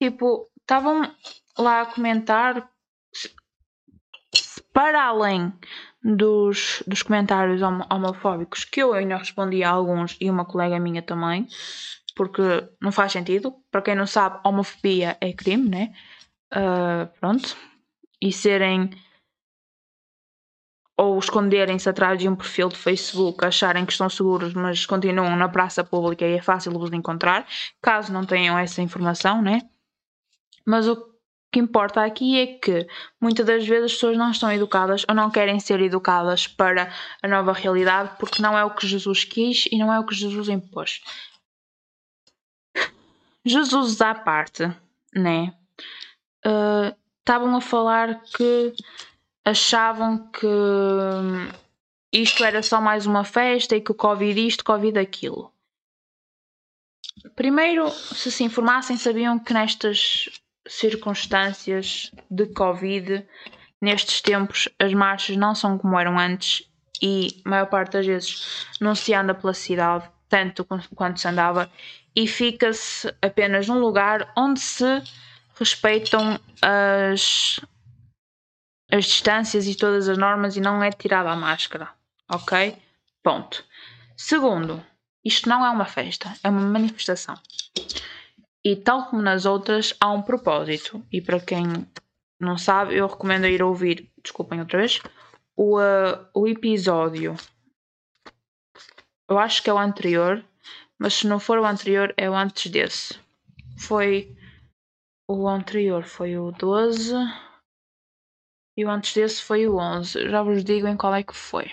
Tipo, 0.00 0.48
estavam 0.60 1.10
lá 1.58 1.82
a 1.82 1.86
comentar 1.86 2.68
para 4.72 5.04
além 5.04 5.52
dos, 6.02 6.82
dos 6.86 7.02
comentários 7.02 7.62
homofóbicos 7.62 8.64
que 8.64 8.82
eu 8.82 8.92
ainda 8.92 9.16
respondi 9.16 9.62
a 9.62 9.70
alguns 9.70 10.16
e 10.20 10.28
uma 10.28 10.44
colega 10.44 10.78
minha 10.78 11.00
também, 11.00 11.46
porque 12.14 12.42
não 12.80 12.92
faz 12.92 13.12
sentido. 13.12 13.54
Para 13.70 13.82
quem 13.82 13.94
não 13.94 14.06
sabe, 14.06 14.40
homofobia 14.44 15.16
é 15.20 15.32
crime, 15.32 15.68
né? 15.68 15.94
Uh, 16.52 17.06
pronto. 17.18 17.56
E 18.20 18.32
serem 18.32 18.90
ou 20.96 21.18
esconderem-se 21.18 21.88
atrás 21.88 22.18
de 22.18 22.28
um 22.28 22.36
perfil 22.36 22.68
de 22.68 22.76
Facebook, 22.76 23.44
acharem 23.44 23.84
que 23.84 23.92
estão 23.92 24.08
seguros, 24.08 24.54
mas 24.54 24.86
continuam 24.86 25.36
na 25.36 25.48
praça 25.48 25.82
pública 25.82 26.24
e 26.24 26.34
é 26.34 26.42
fácil 26.42 26.72
vos 26.72 26.92
encontrar, 26.92 27.46
caso 27.82 28.12
não 28.12 28.24
tenham 28.24 28.56
essa 28.56 28.80
informação, 28.80 29.42
né? 29.42 29.60
Mas 30.64 30.86
o 30.86 30.96
que 31.52 31.60
importa 31.60 32.04
aqui 32.04 32.38
é 32.38 32.46
que 32.58 32.86
muitas 33.20 33.46
das 33.46 33.66
vezes 33.66 33.86
as 33.86 33.92
pessoas 33.92 34.16
não 34.16 34.30
estão 34.30 34.50
educadas 34.50 35.04
ou 35.08 35.14
não 35.14 35.30
querem 35.30 35.60
ser 35.60 35.80
educadas 35.80 36.46
para 36.46 36.92
a 37.22 37.28
nova 37.28 37.52
realidade 37.52 38.16
porque 38.18 38.42
não 38.42 38.58
é 38.58 38.64
o 38.64 38.74
que 38.74 38.86
Jesus 38.86 39.24
quis 39.24 39.66
e 39.70 39.78
não 39.78 39.92
é 39.92 40.00
o 40.00 40.06
que 40.06 40.14
Jesus 40.14 40.48
impôs. 40.48 41.00
Jesus 43.44 44.00
à 44.00 44.14
parte, 44.14 44.64
né? 45.14 45.54
Uh, 46.44 46.94
estavam 47.20 47.54
a 47.56 47.60
falar 47.60 48.22
que 48.22 48.72
achavam 49.44 50.30
que 50.30 50.46
isto 52.12 52.44
era 52.44 52.62
só 52.62 52.80
mais 52.80 53.06
uma 53.06 53.24
festa 53.24 53.76
e 53.76 53.80
que 53.80 53.92
o 53.92 53.94
Covid 53.94 54.46
isto, 54.46 54.64
Covid 54.64 54.98
aquilo. 54.98 55.52
Primeiro, 57.36 57.90
se 57.90 58.30
se 58.30 58.44
informassem, 58.44 58.96
sabiam 58.96 59.38
que 59.38 59.52
nestas 59.52 60.28
circunstâncias 60.66 62.10
de 62.30 62.46
Covid, 62.46 63.26
nestes 63.80 64.20
tempos, 64.20 64.68
as 64.78 64.92
marchas 64.94 65.36
não 65.36 65.54
são 65.54 65.76
como 65.76 65.98
eram 65.98 66.18
antes 66.18 66.68
e, 67.02 67.42
a 67.44 67.48
maior 67.48 67.66
parte 67.66 67.92
das 67.92 68.06
vezes, 68.06 68.66
não 68.80 68.94
se 68.94 69.12
anda 69.12 69.34
pela 69.34 69.52
cidade 69.52 70.08
tanto 70.28 70.64
quanto 70.64 71.20
se 71.20 71.28
andava 71.28 71.70
e 72.16 72.26
fica-se 72.26 73.12
apenas 73.20 73.68
num 73.68 73.78
lugar 73.78 74.32
onde 74.36 74.60
se 74.60 75.02
respeitam 75.58 76.40
as, 76.62 77.60
as 78.90 79.04
distâncias 79.04 79.66
e 79.66 79.74
todas 79.74 80.08
as 80.08 80.18
normas 80.18 80.56
e 80.56 80.60
não 80.60 80.82
é 80.82 80.90
tirada 80.90 81.30
a 81.30 81.36
máscara. 81.36 81.88
Ok? 82.30 82.76
Ponto. 83.22 83.64
Segundo, 84.16 84.84
isto 85.24 85.48
não 85.48 85.64
é 85.64 85.70
uma 85.70 85.86
festa, 85.86 86.32
é 86.42 86.48
uma 86.48 86.60
manifestação. 86.60 87.34
E 88.64 88.76
tal 88.76 89.06
como 89.06 89.22
nas 89.22 89.44
outras, 89.44 89.94
há 90.00 90.10
um 90.10 90.22
propósito. 90.22 91.04
E 91.12 91.20
para 91.20 91.40
quem 91.40 91.86
não 92.40 92.56
sabe, 92.56 92.94
eu 92.94 93.06
recomendo 93.06 93.46
ir 93.46 93.62
ouvir, 93.62 94.10
desculpem 94.22 94.60
outra 94.60 94.78
vez, 94.78 95.00
o, 95.56 95.78
uh, 95.78 96.26
o 96.34 96.46
episódio. 96.46 97.36
Eu 99.28 99.38
acho 99.38 99.62
que 99.62 99.70
é 99.70 99.72
o 99.72 99.78
anterior, 99.78 100.44
mas 100.98 101.14
se 101.14 101.26
não 101.26 101.38
for 101.38 101.58
o 101.58 101.66
anterior, 101.66 102.14
é 102.16 102.28
o 102.28 102.34
antes 102.34 102.70
desse. 102.70 103.18
Foi 103.78 104.34
o 105.28 105.48
anterior, 105.48 106.04
foi 106.04 106.36
o 106.36 106.52
12 106.52 107.14
e 108.76 108.84
o 108.84 108.90
antes 108.90 109.14
desse 109.14 109.42
foi 109.42 109.66
o 109.68 109.76
11. 109.76 110.28
Já 110.30 110.42
vos 110.42 110.64
digo 110.64 110.86
em 110.86 110.96
qual 110.96 111.14
é 111.14 111.22
que 111.22 111.34
foi. 111.34 111.72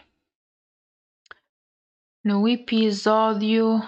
No 2.24 2.48
episódio 2.48 3.80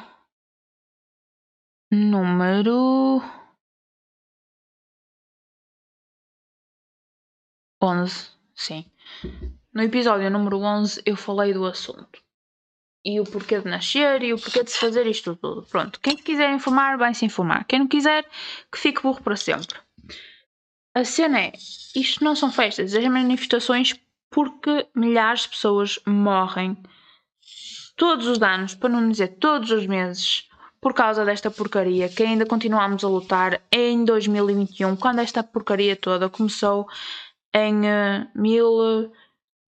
número 1.92 3.22
onze, 7.80 8.32
sim. 8.56 8.90
No 9.72 9.84
episódio 9.84 10.32
número 10.32 10.60
onze 10.62 11.02
eu 11.06 11.16
falei 11.16 11.54
do 11.54 11.66
assunto. 11.66 12.24
E 13.06 13.20
o 13.20 13.24
porquê 13.26 13.60
de 13.60 13.70
nascer 13.70 14.24
e 14.24 14.34
o 14.34 14.40
porquê 14.40 14.64
de 14.64 14.72
se 14.72 14.80
fazer 14.80 15.06
isto 15.06 15.36
tudo. 15.36 15.64
Pronto, 15.64 16.00
quem 16.00 16.16
quiser 16.16 16.52
informar, 16.52 16.98
vai 16.98 17.14
se 17.14 17.26
informar. 17.26 17.66
Quem 17.66 17.80
não 17.80 17.88
quiser, 17.88 18.28
que 18.72 18.80
fique 18.80 19.02
burro 19.04 19.22
para 19.22 19.36
sempre. 19.36 19.78
A 20.96 21.04
cena 21.04 21.40
é, 21.40 21.54
isto 21.96 22.24
não 22.24 22.36
são 22.36 22.52
festas, 22.52 22.94
as 22.94 23.06
manifestações 23.06 23.96
porque 24.30 24.88
milhares 24.96 25.42
de 25.42 25.50
pessoas 25.50 26.00
morrem 26.06 26.78
todos 27.96 28.28
os 28.28 28.42
anos, 28.42 28.76
para 28.76 28.90
não 28.90 29.10
dizer 29.10 29.38
todos 29.40 29.72
os 29.72 29.86
meses, 29.88 30.48
por 30.82 30.94
causa 30.94 31.24
desta 31.24 31.50
porcaria 31.50 32.10
que 32.10 32.22
ainda 32.24 32.46
continuamos 32.46 33.04
a 33.04 33.08
lutar 33.08 33.62
em 33.72 34.04
2021, 34.04 34.96
quando 34.96 35.20
esta 35.20 35.42
porcaria 35.44 35.96
toda 35.96 36.30
começou 36.30 36.88
em 37.54 37.82
uh, 37.82 37.86
eh, 37.86 38.28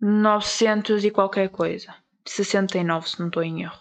1900 0.01 1.03
e 1.03 1.11
qualquer 1.11 1.49
coisa. 1.49 1.93
69, 2.25 3.09
se 3.09 3.19
não 3.19 3.27
estou 3.27 3.43
em 3.43 3.63
erro. 3.63 3.79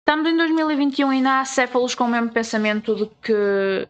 Estamos 0.00 0.30
em 0.30 0.36
2021 0.36 1.12
e 1.12 1.16
ainda 1.16 1.40
há 1.40 1.44
céfalos 1.44 1.94
com 1.94 2.04
o 2.04 2.08
mesmo 2.08 2.30
pensamento 2.30 2.94
de 2.94 3.06
que 3.22 3.88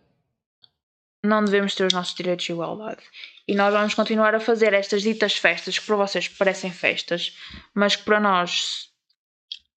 não 1.26 1.44
devemos 1.44 1.74
ter 1.74 1.86
os 1.86 1.92
nossos 1.92 2.14
direitos 2.14 2.44
de 2.44 2.52
igualdade. 2.52 3.02
E 3.46 3.54
nós 3.54 3.72
vamos 3.72 3.94
continuar 3.94 4.34
a 4.34 4.40
fazer 4.40 4.72
estas 4.72 5.02
ditas 5.02 5.36
festas 5.36 5.78
que 5.78 5.86
para 5.86 5.96
vocês 5.96 6.28
parecem 6.28 6.72
festas, 6.72 7.36
mas 7.74 7.96
que 7.96 8.04
para 8.04 8.20
nós 8.20 8.90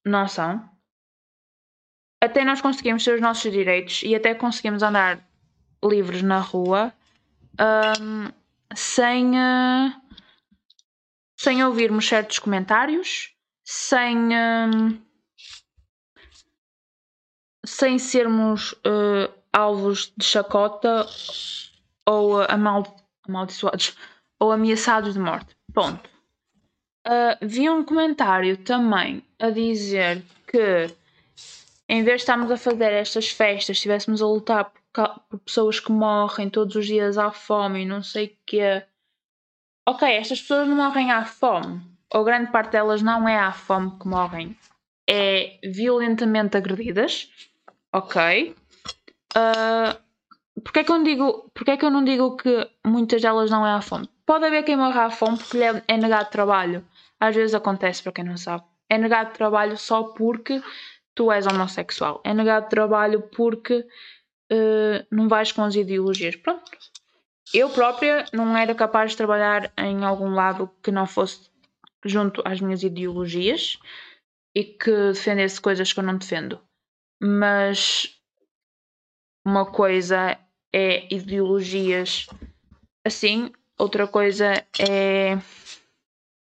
não 0.05 0.27
são 0.27 0.77
até 2.21 2.43
nós 2.43 2.61
conseguimos 2.61 3.03
ter 3.03 3.13
os 3.13 3.21
nossos 3.21 3.51
direitos 3.51 4.01
e 4.03 4.15
até 4.15 4.33
conseguimos 4.33 4.81
andar 4.81 5.23
livres 5.83 6.21
na 6.23 6.39
rua 6.39 6.93
um, 7.99 8.31
sem, 8.75 9.31
uh, 9.31 9.93
sem 11.37 11.63
ouvirmos 11.63 12.07
certos 12.07 12.39
comentários, 12.39 13.31
sem, 13.63 14.17
um, 14.17 15.01
sem 17.65 17.99
sermos 17.99 18.73
uh, 18.73 19.31
alvos 19.57 20.13
de 20.15 20.23
chacota 20.23 21.07
ou 22.05 22.41
amal 22.43 22.95
amaldiçoados 23.27 23.97
ou 24.39 24.51
ameaçados 24.51 25.15
de 25.15 25.19
morte. 25.19 25.55
Ponto. 25.73 26.07
Uh, 27.07 27.35
vi 27.41 27.67
um 27.67 27.83
comentário 27.83 28.57
também 28.57 29.23
a 29.39 29.49
dizer 29.49 30.23
que 30.47 30.93
em 31.89 32.03
vez 32.03 32.17
de 32.17 32.23
estarmos 32.23 32.51
a 32.51 32.57
fazer 32.57 32.91
estas 32.91 33.29
festas, 33.29 33.77
estivéssemos 33.77 34.21
a 34.21 34.27
lutar 34.27 34.65
por, 34.65 34.81
por, 35.29 35.39
pessoas 35.39 35.79
que 35.79 35.91
morrem 35.91 36.49
todos 36.49 36.75
os 36.75 36.85
dias 36.85 37.17
à 37.17 37.31
fome 37.31 37.81
e 37.81 37.85
não 37.85 38.03
sei 38.03 38.25
o 38.25 38.37
quê. 38.45 38.83
Ok, 39.87 40.07
estas 40.07 40.41
pessoas 40.41 40.67
não 40.67 40.75
morrem 40.75 41.11
à 41.11 41.25
fome. 41.25 41.81
Ou 42.13 42.23
grande 42.23 42.51
parte 42.51 42.73
delas 42.73 43.01
não 43.01 43.27
é 43.27 43.39
à 43.39 43.51
fome 43.51 43.97
que 43.97 44.07
morrem. 44.07 44.55
É 45.09 45.57
violentamente 45.63 46.57
agredidas. 46.57 47.31
Ok. 47.93 48.53
Uh, 49.35 50.07
Porquê 50.63 50.79
é, 50.79 50.83
que 50.83 50.91
eu 50.91 50.97
não 50.97 51.03
digo, 51.03 51.51
porquê 51.53 51.71
é 51.71 51.77
que 51.77 51.85
eu 51.85 51.91
não 51.91 52.03
digo 52.03 52.35
que 52.35 52.69
muitas 52.85 53.21
delas 53.21 53.49
não 53.51 53.65
é 53.65 53.71
à 53.71 53.81
fome? 53.81 54.09
Pode 54.25 54.45
haver 54.45 54.63
quem 54.63 54.75
morra 54.75 55.05
à 55.05 55.09
fome 55.09 55.37
porque 55.37 55.57
lhe 55.57 55.63
é, 55.63 55.83
é 55.87 55.97
negado 55.97 56.31
trabalho. 56.31 56.85
Às 57.19 57.35
vezes 57.35 57.53
acontece, 57.53 58.01
para 58.01 58.11
quem 58.11 58.25
não 58.25 58.37
sabe. 58.37 58.63
É 58.89 58.97
negado 58.97 59.33
trabalho 59.33 59.77
só 59.77 60.03
porque 60.03 60.61
tu 61.13 61.31
és 61.31 61.45
homossexual. 61.45 62.21
É 62.23 62.33
negado 62.33 62.69
trabalho 62.69 63.21
porque 63.35 63.85
uh, 64.51 65.05
não 65.11 65.27
vais 65.27 65.51
com 65.51 65.63
as 65.63 65.75
ideologias. 65.75 66.35
Pronto. 66.35 66.71
Eu 67.53 67.69
própria 67.69 68.25
não 68.33 68.57
era 68.57 68.73
capaz 68.73 69.11
de 69.11 69.17
trabalhar 69.17 69.71
em 69.77 70.03
algum 70.03 70.31
lado 70.31 70.69
que 70.81 70.91
não 70.91 71.05
fosse 71.05 71.49
junto 72.03 72.41
às 72.45 72.59
minhas 72.59 72.83
ideologias 72.83 73.77
e 74.55 74.63
que 74.63 74.91
defendesse 74.91 75.61
coisas 75.61 75.93
que 75.93 75.99
eu 75.99 76.03
não 76.03 76.17
defendo. 76.17 76.59
Mas 77.21 78.16
uma 79.47 79.65
coisa 79.65 80.37
é 80.73 81.07
ideologias 81.09 82.27
assim, 83.05 83.49
outra 83.77 84.05
coisa 84.05 84.61
é 84.77 85.37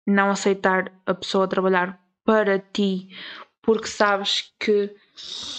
não 0.08 0.32
aceitar 0.32 0.92
a 1.06 1.14
pessoa 1.14 1.48
trabalhar 1.48 2.04
para 2.24 2.58
ti 2.58 3.16
porque 3.62 3.86
sabes 3.88 4.52
que 4.60 4.90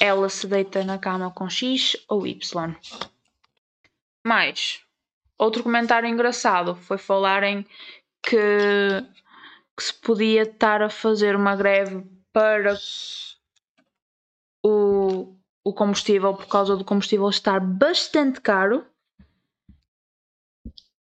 ela 0.01 0.29
se 0.29 0.49
deita 0.49 0.83
na 0.83 0.99
cama 0.99 1.31
com 1.31 1.49
X 1.49 1.97
ou 2.09 2.27
Y. 2.27 2.75
Mais, 4.27 4.83
outro 5.39 5.63
comentário 5.63 6.09
engraçado 6.09 6.75
foi 6.75 6.99
falarem 6.99 7.65
que, 8.25 8.37
que 9.77 9.85
se 9.85 9.95
podia 9.95 10.43
estar 10.43 10.83
a 10.83 10.91
fazer 10.91 11.37
uma 11.37 11.55
greve 11.55 12.05
para 12.33 12.77
o, 14.65 15.37
o 15.67 15.73
combustível 15.73 16.35
por 16.35 16.47
causa 16.47 16.77
do 16.77 16.85
combustível 16.85 17.29
estar 17.29 17.61
bastante 17.61 18.41
caro. 18.41 18.87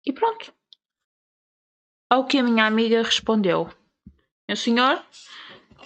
E 0.06 0.12
pronto. 0.12 0.54
Ao 2.10 2.26
que 2.26 2.40
a 2.40 2.44
minha 2.44 2.66
amiga 2.66 3.04
respondeu: 3.04 3.70
Meu 4.48 4.58
senhor, 4.58 5.04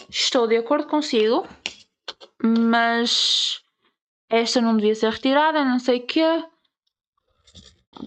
Estou 0.10 0.48
de 0.48 0.58
acordo 0.58 0.88
consigo 0.88 1.46
mas 2.42 3.62
esta 4.30 4.62
não 4.62 4.76
devia 4.76 4.96
ser 4.96 5.12
retirada, 5.12 5.66
não 5.66 5.80
sei 5.80 6.00
o 6.00 6.08
quê. 6.08 6.44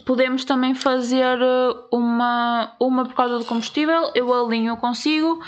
Podemos 0.07 0.45
também 0.45 0.75
fazer 0.75 1.39
eh, 1.41 1.87
uma, 1.93 2.75
uma 2.81 3.05
por 3.05 3.15
causa 3.15 3.39
do 3.39 3.45
combustível. 3.45 4.11
Eu 4.15 4.33
alinho 4.33 4.77
consigo. 4.79 5.43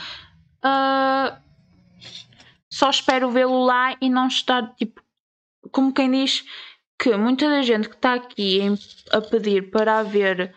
Uh, 0.63 1.35
só 2.71 2.91
espero 2.91 3.31
vê-lo 3.31 3.65
lá 3.65 3.97
e 4.01 4.11
não 4.11 4.27
estar 4.27 4.75
tipo. 4.75 5.03
Como 5.71 5.93
quem 5.93 6.11
diz 6.11 6.45
que 6.99 7.17
muita 7.17 7.49
da 7.49 7.63
gente 7.63 7.89
que 7.89 7.97
está 7.97 8.15
aqui 8.15 8.61
a 9.11 9.21
pedir 9.21 9.71
para 9.71 9.99
haver 9.99 10.55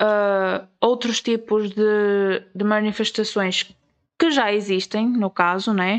uh, 0.00 0.68
outros 0.80 1.20
tipos 1.20 1.70
de, 1.70 2.40
de 2.54 2.64
manifestações 2.64 3.74
que 4.18 4.30
já 4.30 4.52
existem, 4.52 5.08
no 5.08 5.30
caso, 5.30 5.72
né? 5.72 5.98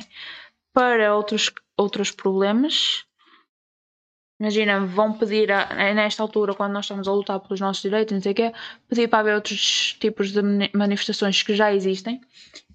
Para 0.73 1.15
outros, 1.15 1.51
outros 1.77 2.11
problemas 2.11 3.05
Imagina, 4.43 4.85
vão 4.85 5.13
pedir, 5.13 5.49
a, 5.53 5.93
nesta 5.93 6.21
altura, 6.21 6.53
quando 6.53 6.73
nós 6.73 6.83
estamos 6.83 7.07
a 7.07 7.13
lutar 7.13 7.39
pelos 7.39 7.61
nossos 7.61 7.81
direitos, 7.81 8.13
não 8.13 8.21
sei 8.21 8.33
o 8.33 8.35
quê, 8.35 8.53
pedir 8.89 9.07
para 9.07 9.19
haver 9.19 9.35
outros 9.35 9.95
tipos 9.99 10.33
de 10.33 10.41
manifestações 10.73 11.41
que 11.41 11.55
já 11.55 11.73
existem. 11.73 12.19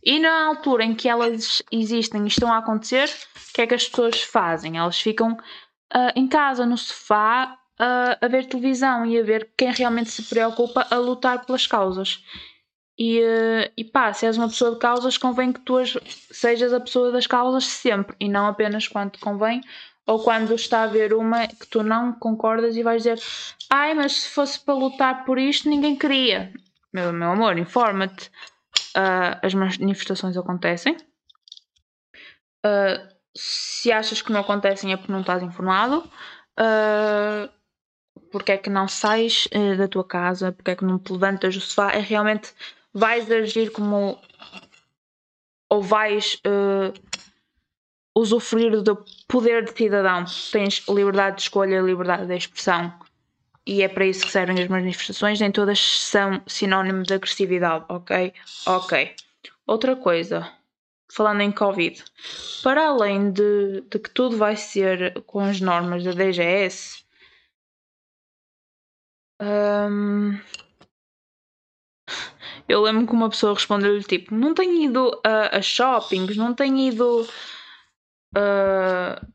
E 0.02 0.18
na 0.18 0.46
altura 0.46 0.84
em 0.84 0.94
que 0.94 1.10
elas 1.10 1.62
existem 1.70 2.24
e 2.24 2.28
estão 2.28 2.50
a 2.50 2.56
acontecer, 2.56 3.06
o 3.50 3.52
que 3.52 3.60
é 3.60 3.66
que 3.66 3.74
as 3.74 3.86
pessoas 3.86 4.22
fazem? 4.22 4.78
Elas 4.78 4.98
ficam 4.98 5.36
uh, 5.94 6.12
em 6.14 6.26
casa, 6.28 6.66
no 6.66 6.76
sofá, 6.76 7.58
uh, 7.80 8.24
a 8.24 8.28
ver 8.28 8.46
televisão 8.46 9.06
e 9.06 9.18
a 9.18 9.22
ver 9.22 9.50
quem 9.56 9.72
realmente 9.72 10.10
se 10.10 10.22
preocupa 10.22 10.86
a 10.90 10.96
lutar 10.96 11.44
pelas 11.44 11.66
causas. 11.66 12.22
E, 12.98 13.20
uh, 13.20 13.72
e 13.76 13.84
pá, 13.84 14.12
se 14.12 14.26
és 14.26 14.36
uma 14.36 14.48
pessoa 14.48 14.72
de 14.72 14.78
causas, 14.78 15.16
convém 15.16 15.52
que 15.52 15.60
tu 15.60 15.76
sejas 16.30 16.72
a 16.72 16.80
pessoa 16.80 17.12
das 17.12 17.26
causas 17.26 17.64
sempre 17.64 18.16
e 18.18 18.28
não 18.28 18.46
apenas 18.46 18.88
quando 18.88 19.12
te 19.12 19.20
convém 19.20 19.60
ou 20.04 20.18
quando 20.22 20.54
está 20.54 20.80
a 20.80 20.84
haver 20.84 21.12
uma 21.12 21.46
que 21.46 21.66
tu 21.66 21.82
não 21.82 22.12
concordas 22.12 22.76
e 22.76 22.82
vais 22.82 23.02
dizer 23.02 23.20
ai, 23.70 23.94
mas 23.94 24.12
se 24.12 24.28
fosse 24.30 24.58
para 24.58 24.74
lutar 24.74 25.24
por 25.24 25.38
isto 25.38 25.68
ninguém 25.68 25.94
queria. 25.94 26.52
Meu, 26.92 27.12
meu 27.12 27.30
amor, 27.30 27.58
informa-te. 27.58 28.30
Uh, 28.96 29.38
as 29.42 29.54
manifestações 29.54 30.36
acontecem. 30.36 30.96
Uh, 32.64 33.17
se 33.38 33.92
achas 33.92 34.20
que 34.20 34.32
não 34.32 34.40
acontecem 34.40 34.92
é 34.92 34.96
porque 34.96 35.12
não 35.12 35.20
estás 35.20 35.42
informado. 35.42 35.98
Uh, 36.58 37.48
porque 38.32 38.52
é 38.52 38.58
que 38.58 38.68
não 38.68 38.88
sais 38.88 39.48
uh, 39.54 39.76
da 39.76 39.86
tua 39.86 40.04
casa? 40.04 40.50
Porque 40.50 40.72
é 40.72 40.76
que 40.76 40.84
não 40.84 40.98
te 40.98 41.12
levantas 41.12 41.54
do 41.54 41.60
sofá? 41.60 41.92
É 41.92 42.00
realmente 42.00 42.52
vais 42.92 43.30
agir 43.30 43.70
como 43.70 44.18
ou 45.70 45.82
vais 45.82 46.40
uh, 46.46 46.92
usufruir 48.16 48.82
do 48.82 49.04
poder 49.28 49.64
de 49.64 49.76
cidadão. 49.76 50.24
Tens 50.50 50.84
liberdade 50.88 51.36
de 51.36 51.42
escolha, 51.42 51.80
liberdade 51.80 52.26
de 52.26 52.34
expressão. 52.34 52.92
E 53.64 53.82
é 53.82 53.88
para 53.88 54.06
isso 54.06 54.24
que 54.24 54.32
servem 54.32 54.60
as 54.60 54.68
manifestações. 54.68 55.38
Nem 55.38 55.52
todas 55.52 55.78
são 55.78 56.42
sinónimo 56.46 57.04
de 57.04 57.14
agressividade, 57.14 57.84
ok? 57.88 58.32
Ok. 58.66 59.14
Outra 59.66 59.94
coisa, 59.94 60.50
falando 61.10 61.40
em 61.40 61.52
Covid, 61.52 62.04
para 62.62 62.88
além 62.88 63.30
de, 63.32 63.82
de 63.82 63.98
que 63.98 64.10
tudo 64.10 64.36
vai 64.36 64.56
ser 64.56 65.22
com 65.22 65.40
as 65.40 65.60
normas 65.60 66.04
da 66.04 66.12
DGS, 66.12 67.04
hum, 69.40 70.38
eu 72.68 72.82
lembro 72.82 73.06
que 73.06 73.12
uma 73.14 73.30
pessoa 73.30 73.54
respondeu-lhe 73.54 74.04
tipo: 74.04 74.34
Não 74.34 74.54
tenho 74.54 74.82
ido 74.82 75.20
a, 75.24 75.56
a 75.56 75.62
shoppings, 75.62 76.36
não 76.36 76.54
tenho 76.54 76.76
ido 76.76 77.22
uh, 78.36 79.26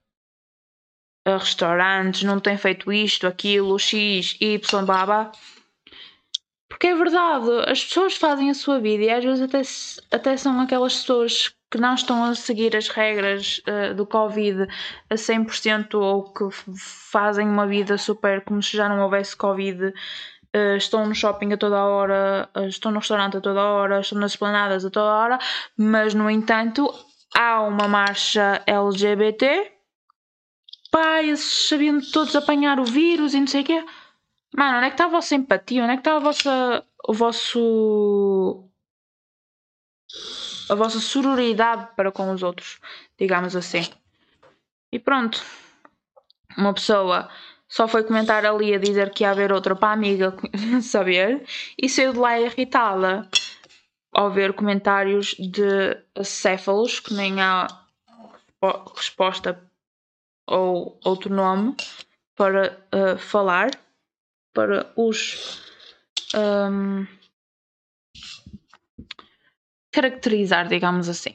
a 1.26 1.38
restaurantes, 1.38 2.24
não 2.24 2.40
tem 2.40 2.58
feito 2.58 2.92
isto, 2.94 3.26
aquilo, 3.26 3.80
X, 3.80 4.38
Y, 4.40 4.86
baba. 4.86 5.32
Porque 6.70 6.88
é 6.88 6.96
verdade, 6.96 7.50
as 7.68 7.84
pessoas 7.84 8.16
fazem 8.16 8.50
a 8.50 8.54
sua 8.54 8.80
vida 8.80 9.04
e 9.04 9.10
às 9.10 9.24
vezes 9.24 9.42
até, 9.42 9.62
até 10.16 10.38
são 10.38 10.60
aquelas 10.60 10.96
pessoas 10.96 11.56
que 11.74 11.80
não 11.80 11.96
estão 11.96 12.24
a 12.24 12.36
seguir 12.36 12.76
as 12.76 12.88
regras 12.88 13.60
uh, 13.68 13.96
do 13.96 14.06
Covid 14.06 14.68
a 15.10 15.16
100% 15.16 15.96
ou 15.96 16.32
que 16.32 16.48
fazem 16.78 17.50
uma 17.50 17.66
vida 17.66 17.98
super 17.98 18.42
como 18.42 18.62
se 18.62 18.78
já 18.78 18.88
não 18.88 19.02
houvesse 19.02 19.36
Covid. 19.36 19.88
Uh, 20.56 20.78
estão 20.78 21.08
no 21.08 21.16
shopping 21.16 21.52
a 21.54 21.58
toda 21.58 21.76
a 21.76 21.84
hora, 21.84 22.48
uh, 22.56 22.68
estão 22.68 22.92
no 22.92 23.00
restaurante 23.00 23.38
a 23.38 23.42
toda 23.42 23.60
a 23.60 23.72
hora, 23.72 24.02
estão 24.02 24.20
nas 24.20 24.34
esplanadas 24.34 24.86
a 24.86 24.92
toda 24.92 25.10
a 25.10 25.18
hora, 25.18 25.40
mas 25.76 26.14
no 26.14 26.30
entanto 26.30 26.94
há 27.36 27.64
uma 27.64 27.88
marcha 27.88 28.62
LGBT. 28.68 29.72
Pá, 30.92 31.22
sabiam 31.36 32.00
todos 32.12 32.36
apanhar 32.36 32.80
o 32.80 32.86
vírus 32.86 33.34
e 33.34 33.40
não 33.40 33.48
sei 33.48 33.62
o 33.62 33.66
quê. 33.66 33.84
Mano, 34.56 34.78
onde 34.78 34.86
é 34.86 34.90
que 34.90 34.94
está 34.94 35.06
a 35.06 35.10
vossa 35.10 35.34
empatia? 35.34 35.82
Onde 35.82 35.94
é 35.94 35.96
que 35.96 36.02
está 36.02 36.18
a 36.18 36.20
vossa. 36.20 36.86
o 37.08 37.14
vosso. 37.14 37.60
A 40.69 40.76
vossa 40.76 40.99
sororidade 40.99 41.89
para 41.95 42.12
com 42.12 42.32
os 42.32 42.43
outros? 42.43 42.80
Digamos 43.17 43.56
assim. 43.56 43.84
E 44.91 44.99
pronto. 44.99 45.41
Uma 46.58 46.73
pessoa 46.73 47.30
só 47.67 47.88
foi 47.88 48.04
comentar 48.04 48.45
ali 48.45 48.73
a 48.73 48.78
dizer 48.78 49.10
que 49.12 49.23
ia 49.23 49.32
haver 49.32 49.52
outra 49.52 49.76
para 49.76 49.89
a 49.89 49.93
amiga 49.93 50.36
saber 50.82 51.43
e 51.82 51.89
saiu 51.89 52.13
de 52.13 52.19
lá 52.19 52.39
irritada 52.39 53.28
ao 54.12 54.32
ver 54.32 54.54
comentários 54.54 55.36
de 55.39 55.97
acéfalos, 56.15 56.99
que 56.99 57.13
nem 57.15 57.41
há 57.41 57.67
resposta 58.95 59.60
ou 60.47 60.99
outro 61.04 61.34
nome 61.34 61.76
para 62.36 62.78
uh, 62.93 63.17
falar, 63.17 63.71
para 64.54 64.91
os 64.95 65.63
um, 66.36 67.08
caracterizar, 69.94 70.68
digamos 70.68 71.08
assim. 71.08 71.34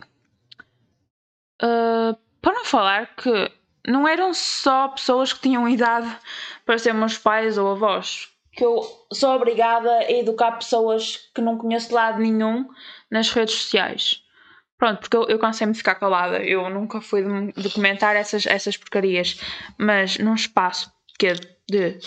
Uh, 1.63 2.15
para 2.43 2.53
não 2.53 2.65
falar 2.65 3.15
que 3.17 3.51
não 3.87 4.07
eram 4.07 4.35
só 4.35 4.89
pessoas 4.89 5.33
que 5.33 5.41
tinham 5.41 5.69
idade 5.69 6.15
para 6.67 6.79
ser 6.79 6.93
meus 6.93 7.17
pais 7.17 7.57
ou 7.57 7.71
avós, 7.71 8.29
que 8.53 8.65
eu 8.65 8.83
sou 9.13 9.37
obrigada 9.37 9.91
a 9.91 10.11
educar 10.11 10.53
pessoas 10.53 11.31
que 11.33 11.41
não 11.41 11.57
conheço 11.57 11.89
de 11.89 11.95
lado 11.95 12.19
nenhum 12.19 12.69
nas 13.09 13.31
redes 13.31 13.55
sociais. 13.55 14.23
Pronto, 14.77 15.01
porque 15.01 15.17
eu, 15.17 15.29
eu 15.29 15.39
cansei-me 15.39 15.73
de 15.73 15.79
ficar 15.79 15.95
calada. 15.95 16.39
Eu 16.39 16.69
nunca 16.69 17.01
fui 17.01 17.23
de, 17.23 17.53
de 17.53 17.71
comentar 17.71 18.17
essas, 18.17 18.47
essas 18.47 18.77
porcarias. 18.77 19.41
Mas 19.77 20.19
num 20.19 20.35
espaço 20.35 20.93
que 21.19 21.33
de 21.69 21.99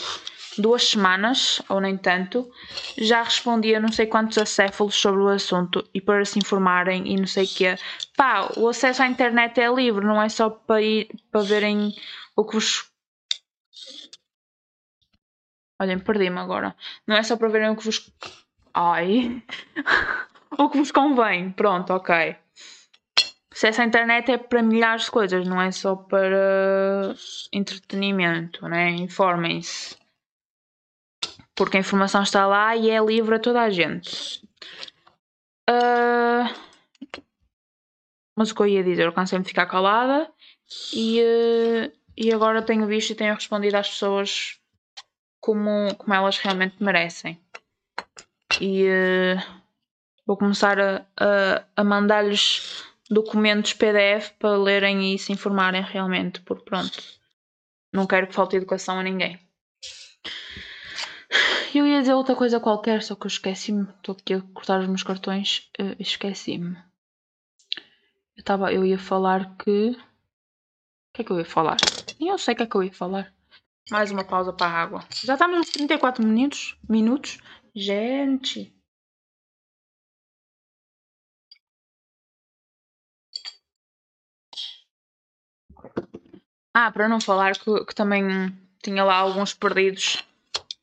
duas 0.58 0.90
semanas, 0.90 1.62
ou 1.70 1.80
nem 1.80 1.98
tanto, 1.98 2.50
já 2.98 3.24
respondia 3.24 3.80
não 3.80 3.92
sei 3.92 4.06
quantos 4.06 4.38
acéfalos 4.38 4.96
sobre 4.96 5.22
o 5.22 5.28
assunto 5.30 5.88
e 5.94 6.02
para 6.02 6.26
se 6.26 6.40
informarem 6.40 7.08
e 7.08 7.16
não 7.18 7.28
sei 7.28 7.46
o 7.46 7.48
quê. 7.48 7.76
Pá, 8.16 8.50
o 8.58 8.68
acesso 8.68 9.04
à 9.04 9.08
internet 9.08 9.60
é 9.60 9.74
livre, 9.74 10.06
não 10.06 10.22
é 10.22 10.30
só 10.30 10.50
para 10.50 10.82
ir 10.82 11.10
para 11.32 11.42
verem 11.42 11.96
o 12.36 12.44
que 12.46 12.56
vos 12.56 12.92
Olhem, 15.82 15.98
perdi-me 15.98 16.38
agora. 16.38 16.76
Não 17.08 17.16
é 17.16 17.24
só 17.24 17.36
para 17.36 17.50
verem 17.50 17.72
o 17.72 17.76
que 17.76 17.84
vos. 17.84 18.14
Ai! 18.72 19.42
o 20.60 20.70
que 20.70 20.78
vos 20.78 20.92
convém. 20.92 21.52
Pronto, 21.52 21.92
ok. 21.92 22.36
Se 23.52 23.68
essa 23.68 23.84
internet 23.84 24.32
é 24.32 24.38
para 24.38 24.62
milhares 24.62 25.06
de 25.06 25.12
coisas, 25.12 25.48
não 25.48 25.60
é 25.60 25.72
só 25.72 25.96
para 25.96 27.16
entretenimento, 27.52 28.68
né? 28.68 28.92
Informem-se. 28.92 30.01
Porque 31.62 31.78
a 31.78 31.80
informação 31.80 32.24
está 32.24 32.48
lá 32.48 32.76
e 32.76 32.90
é 32.90 33.00
livre 33.00 33.36
a 33.36 33.40
toda 33.40 33.62
a 33.62 33.70
gente. 33.70 34.44
Uh... 35.70 36.50
Mas 38.36 38.50
o 38.50 38.56
que 38.56 38.62
eu 38.64 38.68
ia 38.68 38.84
dizer, 38.84 39.06
eu 39.06 39.14
cansei-me 39.14 39.44
de 39.44 39.50
ficar 39.50 39.68
calada 39.68 40.28
e, 40.92 41.22
uh... 41.22 41.94
e 42.18 42.34
agora 42.34 42.64
tenho 42.64 42.88
visto 42.88 43.12
e 43.12 43.16
tenho 43.16 43.36
respondido 43.36 43.78
às 43.78 43.88
pessoas 43.88 44.60
como, 45.40 45.94
como 45.98 46.16
elas 46.16 46.40
realmente 46.40 46.82
merecem. 46.82 47.40
E 48.60 48.88
uh, 48.88 49.62
vou 50.26 50.38
começar 50.38 50.80
a, 50.80 51.06
a, 51.16 51.64
a 51.76 51.84
mandar-lhes 51.84 52.84
documentos 53.08 53.74
PDF 53.74 54.32
para 54.40 54.58
lerem 54.58 55.14
e 55.14 55.20
se 55.20 55.32
informarem 55.32 55.84
realmente, 55.84 56.42
porque 56.42 56.66
pronto, 56.66 57.04
não 57.94 58.08
quero 58.08 58.26
que 58.26 58.34
falte 58.34 58.56
educação 58.56 58.98
a 58.98 59.04
ninguém. 59.04 59.40
Eu 61.74 61.88
ia 61.88 62.02
dizer 62.02 62.14
outra 62.14 62.36
coisa 62.36 62.60
qualquer, 62.60 63.02
só 63.02 63.16
que 63.16 63.24
eu 63.24 63.28
esqueci-me. 63.28 63.88
Estou 63.96 64.14
aqui 64.14 64.34
a 64.34 64.42
cortar 64.54 64.82
os 64.82 64.88
meus 64.88 65.04
cartões. 65.04 65.70
Uh, 65.80 65.96
esqueci-me. 66.00 66.78
Eu, 68.36 68.44
tava, 68.44 68.74
eu 68.74 68.86
ia 68.86 69.00
falar 69.00 69.56
que. 69.58 69.92
O 69.92 71.14
que 71.14 71.22
é 71.22 71.24
que 71.24 71.32
eu 71.32 71.40
ia 71.40 71.46
falar? 71.46 71.78
Nem 72.20 72.30
eu 72.30 72.38
sei 72.38 72.54
o 72.54 72.58
que 72.58 72.64
é 72.64 72.66
que 72.66 72.76
eu 72.76 72.84
ia 72.84 72.94
falar. 72.94 73.34
Mais 73.90 74.12
uma 74.12 74.24
pausa 74.24 74.52
para 74.52 74.68
a 74.68 74.82
água. 74.82 75.06
Já 75.24 75.34
estamos 75.34 75.58
nos 75.58 75.70
34 75.70 76.26
minutos. 76.26 76.78
minutos. 76.90 77.38
Gente. 77.74 78.76
Ah, 86.74 86.92
para 86.92 87.08
não 87.08 87.22
falar 87.22 87.58
que, 87.58 87.86
que 87.86 87.96
também 87.96 88.28
tinha 88.84 89.04
lá 89.04 89.16
alguns 89.16 89.54
perdidos 89.54 90.24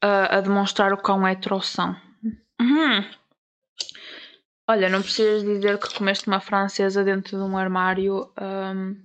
a, 0.01 0.39
a 0.39 0.41
demonstrar 0.41 0.93
o 0.93 0.99
quão 0.99 1.27
hetero 1.27 1.61
são. 1.61 1.97
Uhum. 2.61 3.05
Olha, 4.69 4.89
não 4.89 5.01
precisas 5.01 5.43
dizer 5.43 5.79
que 5.79 5.95
comeste 5.95 6.27
uma 6.27 6.41
francesa 6.41 7.03
dentro 7.03 7.39
de 7.39 7.43
um 7.43 7.57
armário 7.57 8.31
um, 8.39 8.97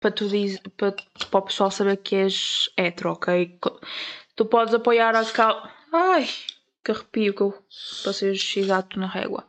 para, 0.00 0.10
tu 0.10 0.28
diz, 0.28 0.58
para, 0.76 0.92
para 1.30 1.38
o 1.38 1.42
pessoal 1.42 1.70
saber 1.70 1.96
que 1.98 2.16
és 2.16 2.68
hetero, 2.76 3.12
ok? 3.12 3.58
Tu 4.34 4.44
podes 4.46 4.74
apoiar 4.74 5.14
a 5.14 5.24
cal... 5.24 5.70
Ai, 5.92 6.28
que 6.84 6.90
arrepio 6.90 7.34
que 7.34 7.42
eu 7.42 7.54
passei 8.04 8.30
exato 8.30 8.98
na 8.98 9.06
régua. 9.06 9.46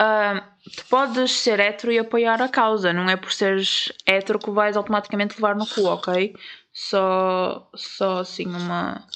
Uh, 0.00 0.40
tu 0.76 0.84
podes 0.86 1.30
ser 1.30 1.60
hetero 1.60 1.92
e 1.92 1.98
apoiar 1.98 2.42
a 2.42 2.48
causa, 2.48 2.92
não 2.92 3.08
é 3.08 3.16
por 3.16 3.32
seres 3.32 3.92
hetero 4.06 4.38
que 4.38 4.50
vais 4.50 4.76
automaticamente 4.76 5.36
levar 5.36 5.54
no 5.54 5.66
cu, 5.66 5.86
ok? 5.86 6.34
Só, 6.72 7.68
só 7.74 8.18
assim 8.18 8.46
uma. 8.46 9.06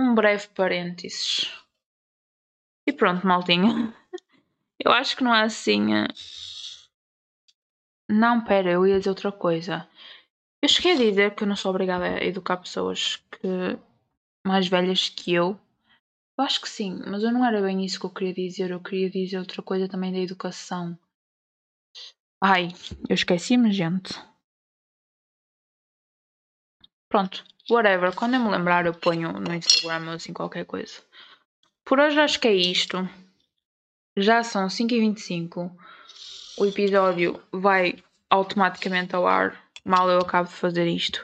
Um 0.00 0.14
breve 0.14 0.48
parênteses. 0.48 1.52
E 2.86 2.92
pronto, 2.92 3.26
maltinha. 3.26 3.94
Eu 4.84 4.92
acho 4.92 5.16
que 5.16 5.24
não 5.24 5.34
é 5.34 5.42
assim. 5.42 5.92
Eh, 5.92 6.06
não, 8.08 8.42
pera, 8.44 8.70
eu 8.70 8.86
ia 8.86 8.98
dizer 8.98 9.10
outra 9.10 9.32
coisa. 9.32 9.88
Eu 10.62 10.68
cheguei 10.68 10.92
a 10.92 10.96
dizer 10.96 11.34
que 11.34 11.42
eu 11.44 11.48
não 11.48 11.56
sou 11.56 11.70
obrigada 11.70 12.04
a 12.06 12.24
educar 12.24 12.56
pessoas 12.58 13.16
que 13.30 13.78
mais 14.46 14.68
velhas 14.68 15.08
que 15.08 15.34
eu. 15.34 15.58
Eu 16.38 16.44
acho 16.44 16.60
que 16.60 16.68
sim, 16.68 17.02
mas 17.06 17.22
eu 17.22 17.32
não 17.32 17.44
era 17.44 17.60
bem 17.60 17.84
isso 17.84 18.00
que 18.00 18.06
eu 18.06 18.10
queria 18.10 18.34
dizer. 18.34 18.70
Eu 18.70 18.80
queria 18.80 19.10
dizer 19.10 19.38
outra 19.38 19.62
coisa 19.62 19.88
também 19.88 20.12
da 20.12 20.18
educação. 20.18 20.98
Ai, 22.42 22.68
eu 23.08 23.14
esqueci-me, 23.14 23.72
gente. 23.72 24.14
Pronto, 27.08 27.44
whatever. 27.70 28.14
Quando 28.14 28.34
eu 28.34 28.40
me 28.40 28.50
lembrar, 28.50 28.86
eu 28.86 28.94
ponho 28.94 29.32
no 29.32 29.54
Instagram 29.54 30.06
ou 30.08 30.12
assim 30.14 30.32
qualquer 30.32 30.64
coisa. 30.64 31.00
Por 31.84 31.98
hoje 31.98 32.20
acho 32.20 32.38
que 32.38 32.48
é 32.48 32.54
isto. 32.54 33.08
Já 34.16 34.42
são 34.42 34.66
5h25. 34.66 35.70
O 36.58 36.66
episódio 36.66 37.40
vai 37.52 38.02
automaticamente 38.28 39.14
ao 39.14 39.26
ar. 39.26 39.58
Mal 39.84 40.10
eu 40.10 40.18
acabo 40.18 40.48
de 40.48 40.54
fazer 40.54 40.86
isto. 40.86 41.22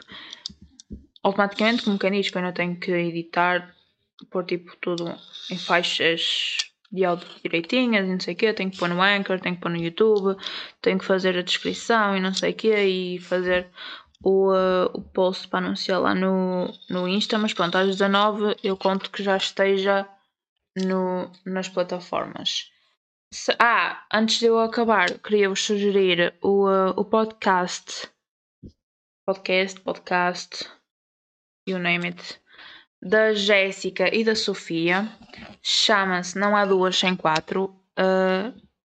Automaticamente, 1.21 1.83
como 1.83 1.99
quem 1.99 2.11
diz 2.11 2.29
que 2.29 2.37
eu 2.37 2.41
não 2.41 2.53
tenho 2.53 2.79
que 2.79 2.91
editar 2.91 3.75
pôr 4.31 4.45
tipo 4.45 4.75
tudo 4.77 5.13
em 5.51 5.57
faixas 5.57 6.57
de 6.91 7.03
áudio 7.03 7.27
direitinhas 7.43 8.07
e 8.07 8.11
não 8.11 8.19
sei 8.19 8.33
o 8.33 8.37
quê, 8.37 8.53
tenho 8.53 8.71
que 8.71 8.77
pôr 8.77 8.87
no 8.87 9.01
Anchor, 9.01 9.39
tenho 9.39 9.55
que 9.55 9.61
pôr 9.61 9.69
no 9.69 9.77
YouTube, 9.77 10.41
tenho 10.81 10.97
que 10.97 11.05
fazer 11.05 11.37
a 11.37 11.41
descrição 11.41 12.15
e 12.15 12.21
não 12.21 12.33
sei 12.33 12.51
o 12.51 12.55
quê 12.55 12.85
e 12.85 13.19
fazer 13.19 13.67
o, 14.23 14.51
uh, 14.51 14.89
o 14.93 15.01
post 15.01 15.47
para 15.47 15.65
anunciar 15.65 15.99
lá 15.99 16.15
no, 16.15 16.71
no 16.89 17.07
Insta, 17.07 17.37
mas 17.37 17.53
pronto, 17.53 17.77
às 17.77 17.87
19 17.87 18.57
eu 18.63 18.77
conto 18.77 19.11
que 19.11 19.23
já 19.23 19.37
esteja 19.37 20.07
no, 20.75 21.31
nas 21.45 21.69
plataformas. 21.69 22.71
Se, 23.31 23.55
ah, 23.59 24.05
antes 24.13 24.39
de 24.39 24.45
eu 24.45 24.59
acabar, 24.59 25.19
queria-vos 25.19 25.61
sugerir 25.61 26.33
o, 26.41 26.67
uh, 26.67 26.93
o 26.95 27.03
podcast, 27.03 28.09
podcast, 29.25 29.79
podcast, 29.81 30.69
you 31.67 31.79
name 31.79 32.07
it, 32.07 32.39
da 33.01 33.33
Jéssica 33.33 34.13
e 34.15 34.23
da 34.23 34.35
Sofia. 34.35 35.09
Chama-se 35.61 36.37
Não 36.37 36.55
Há 36.55 36.65
Duas 36.65 36.97
Sem 36.97 37.15
Quatro. 37.15 37.65
Uh, 37.97 38.53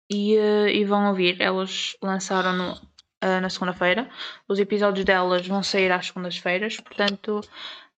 e, 0.09 0.35
e, 0.35 0.85
vão 0.85 1.07
ouvir. 1.09 1.41
Elas 1.41 1.95
lançaram 2.01 2.53
no, 2.53 2.81
uh, 3.23 3.41
na 3.41 3.49
segunda-feira. 3.49 4.09
Os 4.47 4.59
episódios 4.59 5.05
delas 5.05 5.47
vão 5.47 5.63
sair 5.63 5.91
às 5.91 6.07
segundas-feiras. 6.07 6.79
Portanto, 6.79 7.41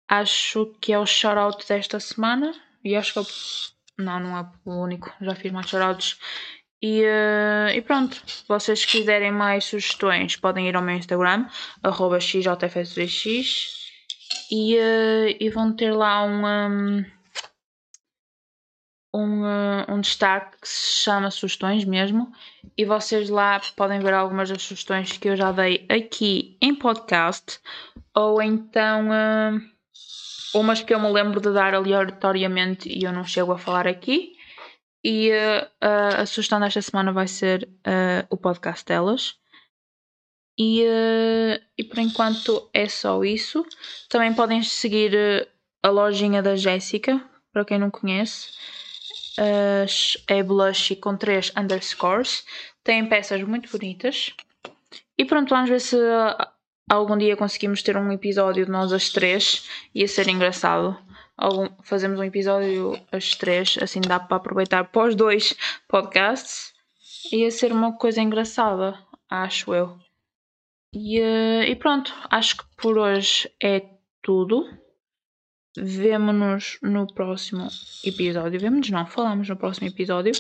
acho 0.08 0.74
que 0.82 0.94
é 0.94 1.00
o 1.00 1.06
shout-out 1.06 1.68
desta 1.68 2.00
semana. 2.00 2.54
E 2.84 2.96
acho 2.96 3.14
que 3.14 3.20
é 3.20 3.22
o... 3.22 3.26
Não, 4.00 4.20
não 4.20 4.38
é 4.38 4.50
o 4.66 4.84
único. 4.84 5.12
Já 5.22 5.36
fiz 5.36 5.52
mais 5.52 5.68
shout-outs. 5.68 6.20
E, 6.82 7.02
uh, 7.02 7.70
e, 7.74 7.82
pronto, 7.82 8.22
se 8.28 8.44
vocês 8.48 8.86
quiserem 8.86 9.32
mais 9.32 9.66
sugestões, 9.66 10.36
podem 10.36 10.68
ir 10.68 10.76
ao 10.76 10.82
meu 10.82 10.96
Instagram, 10.96 11.48
xjfsvx 12.20 13.88
e, 14.52 14.76
uh, 14.76 15.38
e 15.40 15.50
vão 15.50 15.76
ter 15.76 15.92
lá 15.92 16.24
uma, 16.24 17.04
um, 19.14 19.44
uh, 19.44 19.86
um 19.90 20.02
destaque 20.02 20.58
que 20.62 20.68
se 20.68 21.04
chama 21.04 21.32
sugestões 21.32 21.86
mesmo 21.86 22.32
e 22.78 22.86
vocês 22.86 23.30
lá 23.30 23.60
podem 23.76 24.00
ver 24.00 24.14
algumas 24.14 24.50
das 24.50 24.62
sugestões 24.62 25.18
que 25.18 25.30
eu 25.30 25.36
já 25.36 25.52
dei 25.52 25.86
aqui 25.90 26.58
em 26.62 26.76
podcast 26.76 27.60
ou 28.16 28.42
então 28.42 29.10
uh, 29.10 29.62
umas 30.54 30.82
que 30.82 30.94
eu 30.94 31.00
me 31.00 31.12
lembro 31.12 31.40
de 31.40 31.52
dar 31.52 31.74
aleatoriamente 31.74 32.90
e 32.90 33.04
eu 33.04 33.12
não 33.12 33.24
chego 33.24 33.52
a 33.52 33.58
falar 33.58 33.88
aqui 33.88 34.34
e 35.04 35.32
uh, 35.32 36.22
a 36.22 36.26
sugestão 36.26 36.60
desta 36.60 36.82
semana 36.82 37.12
vai 37.12 37.28
ser 37.28 37.68
o 38.30 38.38
podcast 38.38 38.86
delas 38.86 39.38
e, 40.58 40.82
uh, 40.82 41.64
e 41.78 41.84
por 41.84 42.00
enquanto 42.00 42.68
é 42.74 42.90
só 42.90 43.24
isso. 43.24 43.64
Também 44.10 44.34
podem 44.34 44.64
seguir 44.64 45.14
uh, 45.14 45.48
a 45.84 45.90
lojinha 45.90 46.42
da 46.42 46.56
Jéssica, 46.56 47.24
para 47.54 47.64
quem 47.64 47.78
não 47.78 47.92
conhece. 47.92 48.52
Uh, 49.38 49.86
é 50.28 50.42
blush 50.42 50.96
com 50.96 51.16
3 51.16 51.52
underscores. 51.56 52.46
Tem 52.84 53.08
peças 53.08 53.42
muito 53.44 53.70
bonitas. 53.70 54.34
E 55.18 55.26
pronto, 55.26 55.50
vamos 55.50 55.70
ver 55.70 55.82
se 55.82 55.98
algum 56.90 57.18
dia 57.18 57.36
conseguimos 57.36 57.82
ter 57.84 57.98
um 57.98 58.12
episódio 58.12 58.66
de 58.66 58.72
nós 58.72 58.94
as 58.94 59.10
três. 59.10 59.68
Ia 59.94 60.08
ser 60.08 60.28
engraçado. 60.28 60.98
Algum, 61.38 61.70
fazemos 61.84 62.20
um 62.20 62.24
episódio 62.24 63.00
as 63.12 63.36
três, 63.36 63.78
assim 63.82 64.02
dá 64.02 64.20
para 64.20 64.38
aproveitar 64.38 64.90
os 64.96 65.16
dois 65.16 65.56
podcasts. 65.88 66.74
Ia 67.32 67.52
ser 67.52 67.72
uma 67.72 67.96
coisa 67.98 68.22
engraçada, 68.22 68.98
acho 69.30 69.74
eu. 69.74 69.98
E, 70.94 71.20
uh, 71.20 71.64
e 71.64 71.76
pronto, 71.76 72.14
acho 72.30 72.58
que 72.58 72.64
por 72.78 72.98
hoje 72.98 73.52
é 73.62 73.86
tudo. 74.22 74.66
Vemo-nos 75.78 76.80
no 76.82 77.06
próximo 77.14 77.68
episódio. 78.04 78.60
Vemo-nos, 78.60 78.90
não, 78.90 79.06
falamos 79.06 79.48
no 79.48 79.56
próximo 79.56 79.88
episódio. 79.88 80.34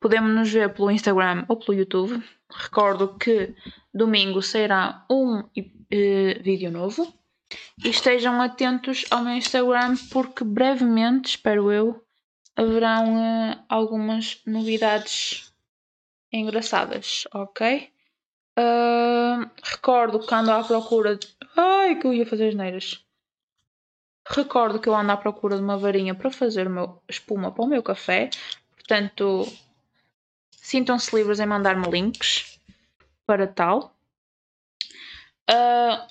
Podemos 0.00 0.32
nos 0.32 0.52
ver 0.52 0.72
pelo 0.72 0.90
Instagram 0.90 1.44
ou 1.48 1.56
pelo 1.56 1.78
YouTube. 1.78 2.22
Recordo 2.50 3.16
que 3.18 3.54
domingo 3.92 4.40
sairá 4.40 5.04
um 5.10 5.40
uh, 5.40 6.42
vídeo 6.42 6.70
novo. 6.70 7.12
E 7.82 7.88
estejam 7.88 8.40
atentos 8.40 9.04
ao 9.10 9.22
meu 9.22 9.34
Instagram 9.34 9.96
porque 10.12 10.44
brevemente, 10.44 11.30
espero 11.30 11.72
eu, 11.72 12.04
haverão 12.54 13.16
uh, 13.16 13.64
algumas 13.68 14.40
novidades 14.46 15.52
engraçadas, 16.32 17.24
ok? 17.32 17.90
Uh, 18.58 19.48
recordo 19.62 20.20
que 20.20 20.34
ando 20.34 20.52
à 20.52 20.62
procura 20.62 21.16
de. 21.16 21.26
Ai, 21.56 21.96
que 21.96 22.06
eu 22.06 22.12
ia 22.12 22.26
fazer 22.26 22.48
as 22.48 22.54
neiras. 22.54 23.07
Recordo 24.30 24.78
que 24.78 24.88
eu 24.88 24.94
ando 24.94 25.12
à 25.12 25.16
procura 25.16 25.56
de 25.56 25.62
uma 25.62 25.78
varinha 25.78 26.14
para 26.14 26.30
fazer 26.30 26.68
meu 26.68 27.02
espuma 27.08 27.50
para 27.50 27.64
o 27.64 27.66
meu 27.66 27.82
café. 27.82 28.28
Portanto, 28.76 29.46
sintam-se 30.50 31.16
livres 31.16 31.40
em 31.40 31.46
mandar-me 31.46 31.90
links 31.90 32.60
para 33.26 33.46
tal. 33.46 33.96
Uh, 35.50 36.06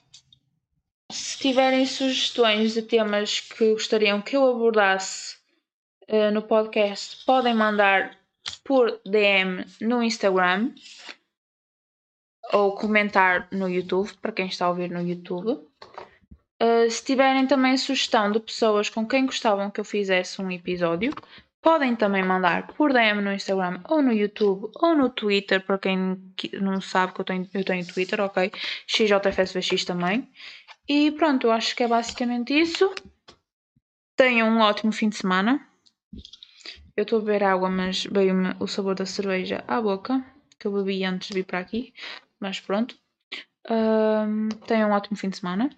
se 1.11 1.37
tiverem 1.37 1.85
sugestões 1.85 2.73
de 2.73 2.81
temas 2.81 3.39
que 3.39 3.73
gostariam 3.73 4.19
que 4.19 4.35
eu 4.35 4.49
abordasse 4.49 5.37
uh, 6.09 6.31
no 6.33 6.41
podcast, 6.41 7.23
podem 7.23 7.53
mandar 7.53 8.17
por 8.63 8.99
DM 9.05 9.63
no 9.79 10.01
Instagram 10.01 10.73
ou 12.51 12.73
comentar 12.73 13.47
no 13.51 13.69
YouTube, 13.69 14.11
para 14.21 14.31
quem 14.31 14.47
está 14.47 14.65
a 14.65 14.69
ouvir 14.69 14.89
no 14.89 15.01
YouTube. 15.01 15.66
Uh, 16.61 16.89
se 16.89 17.03
tiverem 17.03 17.45
também 17.45 17.77
sugestão 17.77 18.31
de 18.31 18.39
pessoas 18.39 18.89
com 18.89 19.07
quem 19.07 19.25
gostavam 19.25 19.69
que 19.69 19.79
eu 19.79 19.85
fizesse 19.85 20.41
um 20.41 20.49
episódio, 20.49 21.13
podem 21.61 21.95
também 21.95 22.23
mandar 22.23 22.67
por 22.67 22.93
DM 22.93 23.21
no 23.21 23.33
Instagram 23.33 23.81
ou 23.89 24.01
no 24.01 24.11
YouTube 24.11 24.71
ou 24.75 24.95
no 24.95 25.09
Twitter, 25.09 25.63
para 25.63 25.77
quem 25.77 26.17
não 26.53 26.81
sabe 26.81 27.13
que 27.13 27.21
eu 27.21 27.25
tenho, 27.25 27.49
eu 27.53 27.63
tenho 27.63 27.85
Twitter, 27.85 28.21
ok? 28.21 28.51
XJFSVX 28.87 29.85
também. 29.85 30.31
E 30.87 31.11
pronto, 31.11 31.45
eu 31.45 31.51
acho 31.51 31.75
que 31.75 31.83
é 31.83 31.87
basicamente 31.87 32.57
isso. 32.57 32.93
Tenham 34.15 34.49
um 34.49 34.59
ótimo 34.59 34.91
fim 34.91 35.09
de 35.09 35.17
semana. 35.17 35.61
Eu 36.95 37.03
estou 37.03 37.19
a 37.19 37.21
beber 37.21 37.43
água, 37.43 37.69
mas 37.69 38.05
veio-me 38.05 38.55
o 38.59 38.67
sabor 38.67 38.95
da 38.95 39.05
cerveja 39.05 39.63
à 39.67 39.79
boca, 39.81 40.25
que 40.57 40.65
eu 40.65 40.71
bebi 40.71 41.03
antes 41.03 41.27
de 41.27 41.35
vir 41.35 41.43
para 41.43 41.59
aqui. 41.59 41.93
Mas 42.39 42.59
pronto. 42.59 42.97
Um, 43.69 44.47
tenham 44.65 44.89
um 44.89 44.93
ótimo 44.93 45.17
fim 45.17 45.29
de 45.29 45.37
semana. 45.37 45.69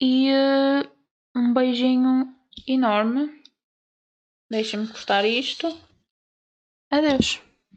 E 0.00 0.30
uh, 0.32 0.90
um 1.36 1.52
beijinho 1.52 2.34
enorme. 2.66 3.42
Deixem-me 4.50 4.88
cortar 4.88 5.24
isto. 5.24 5.66
Adeus. 6.90 7.40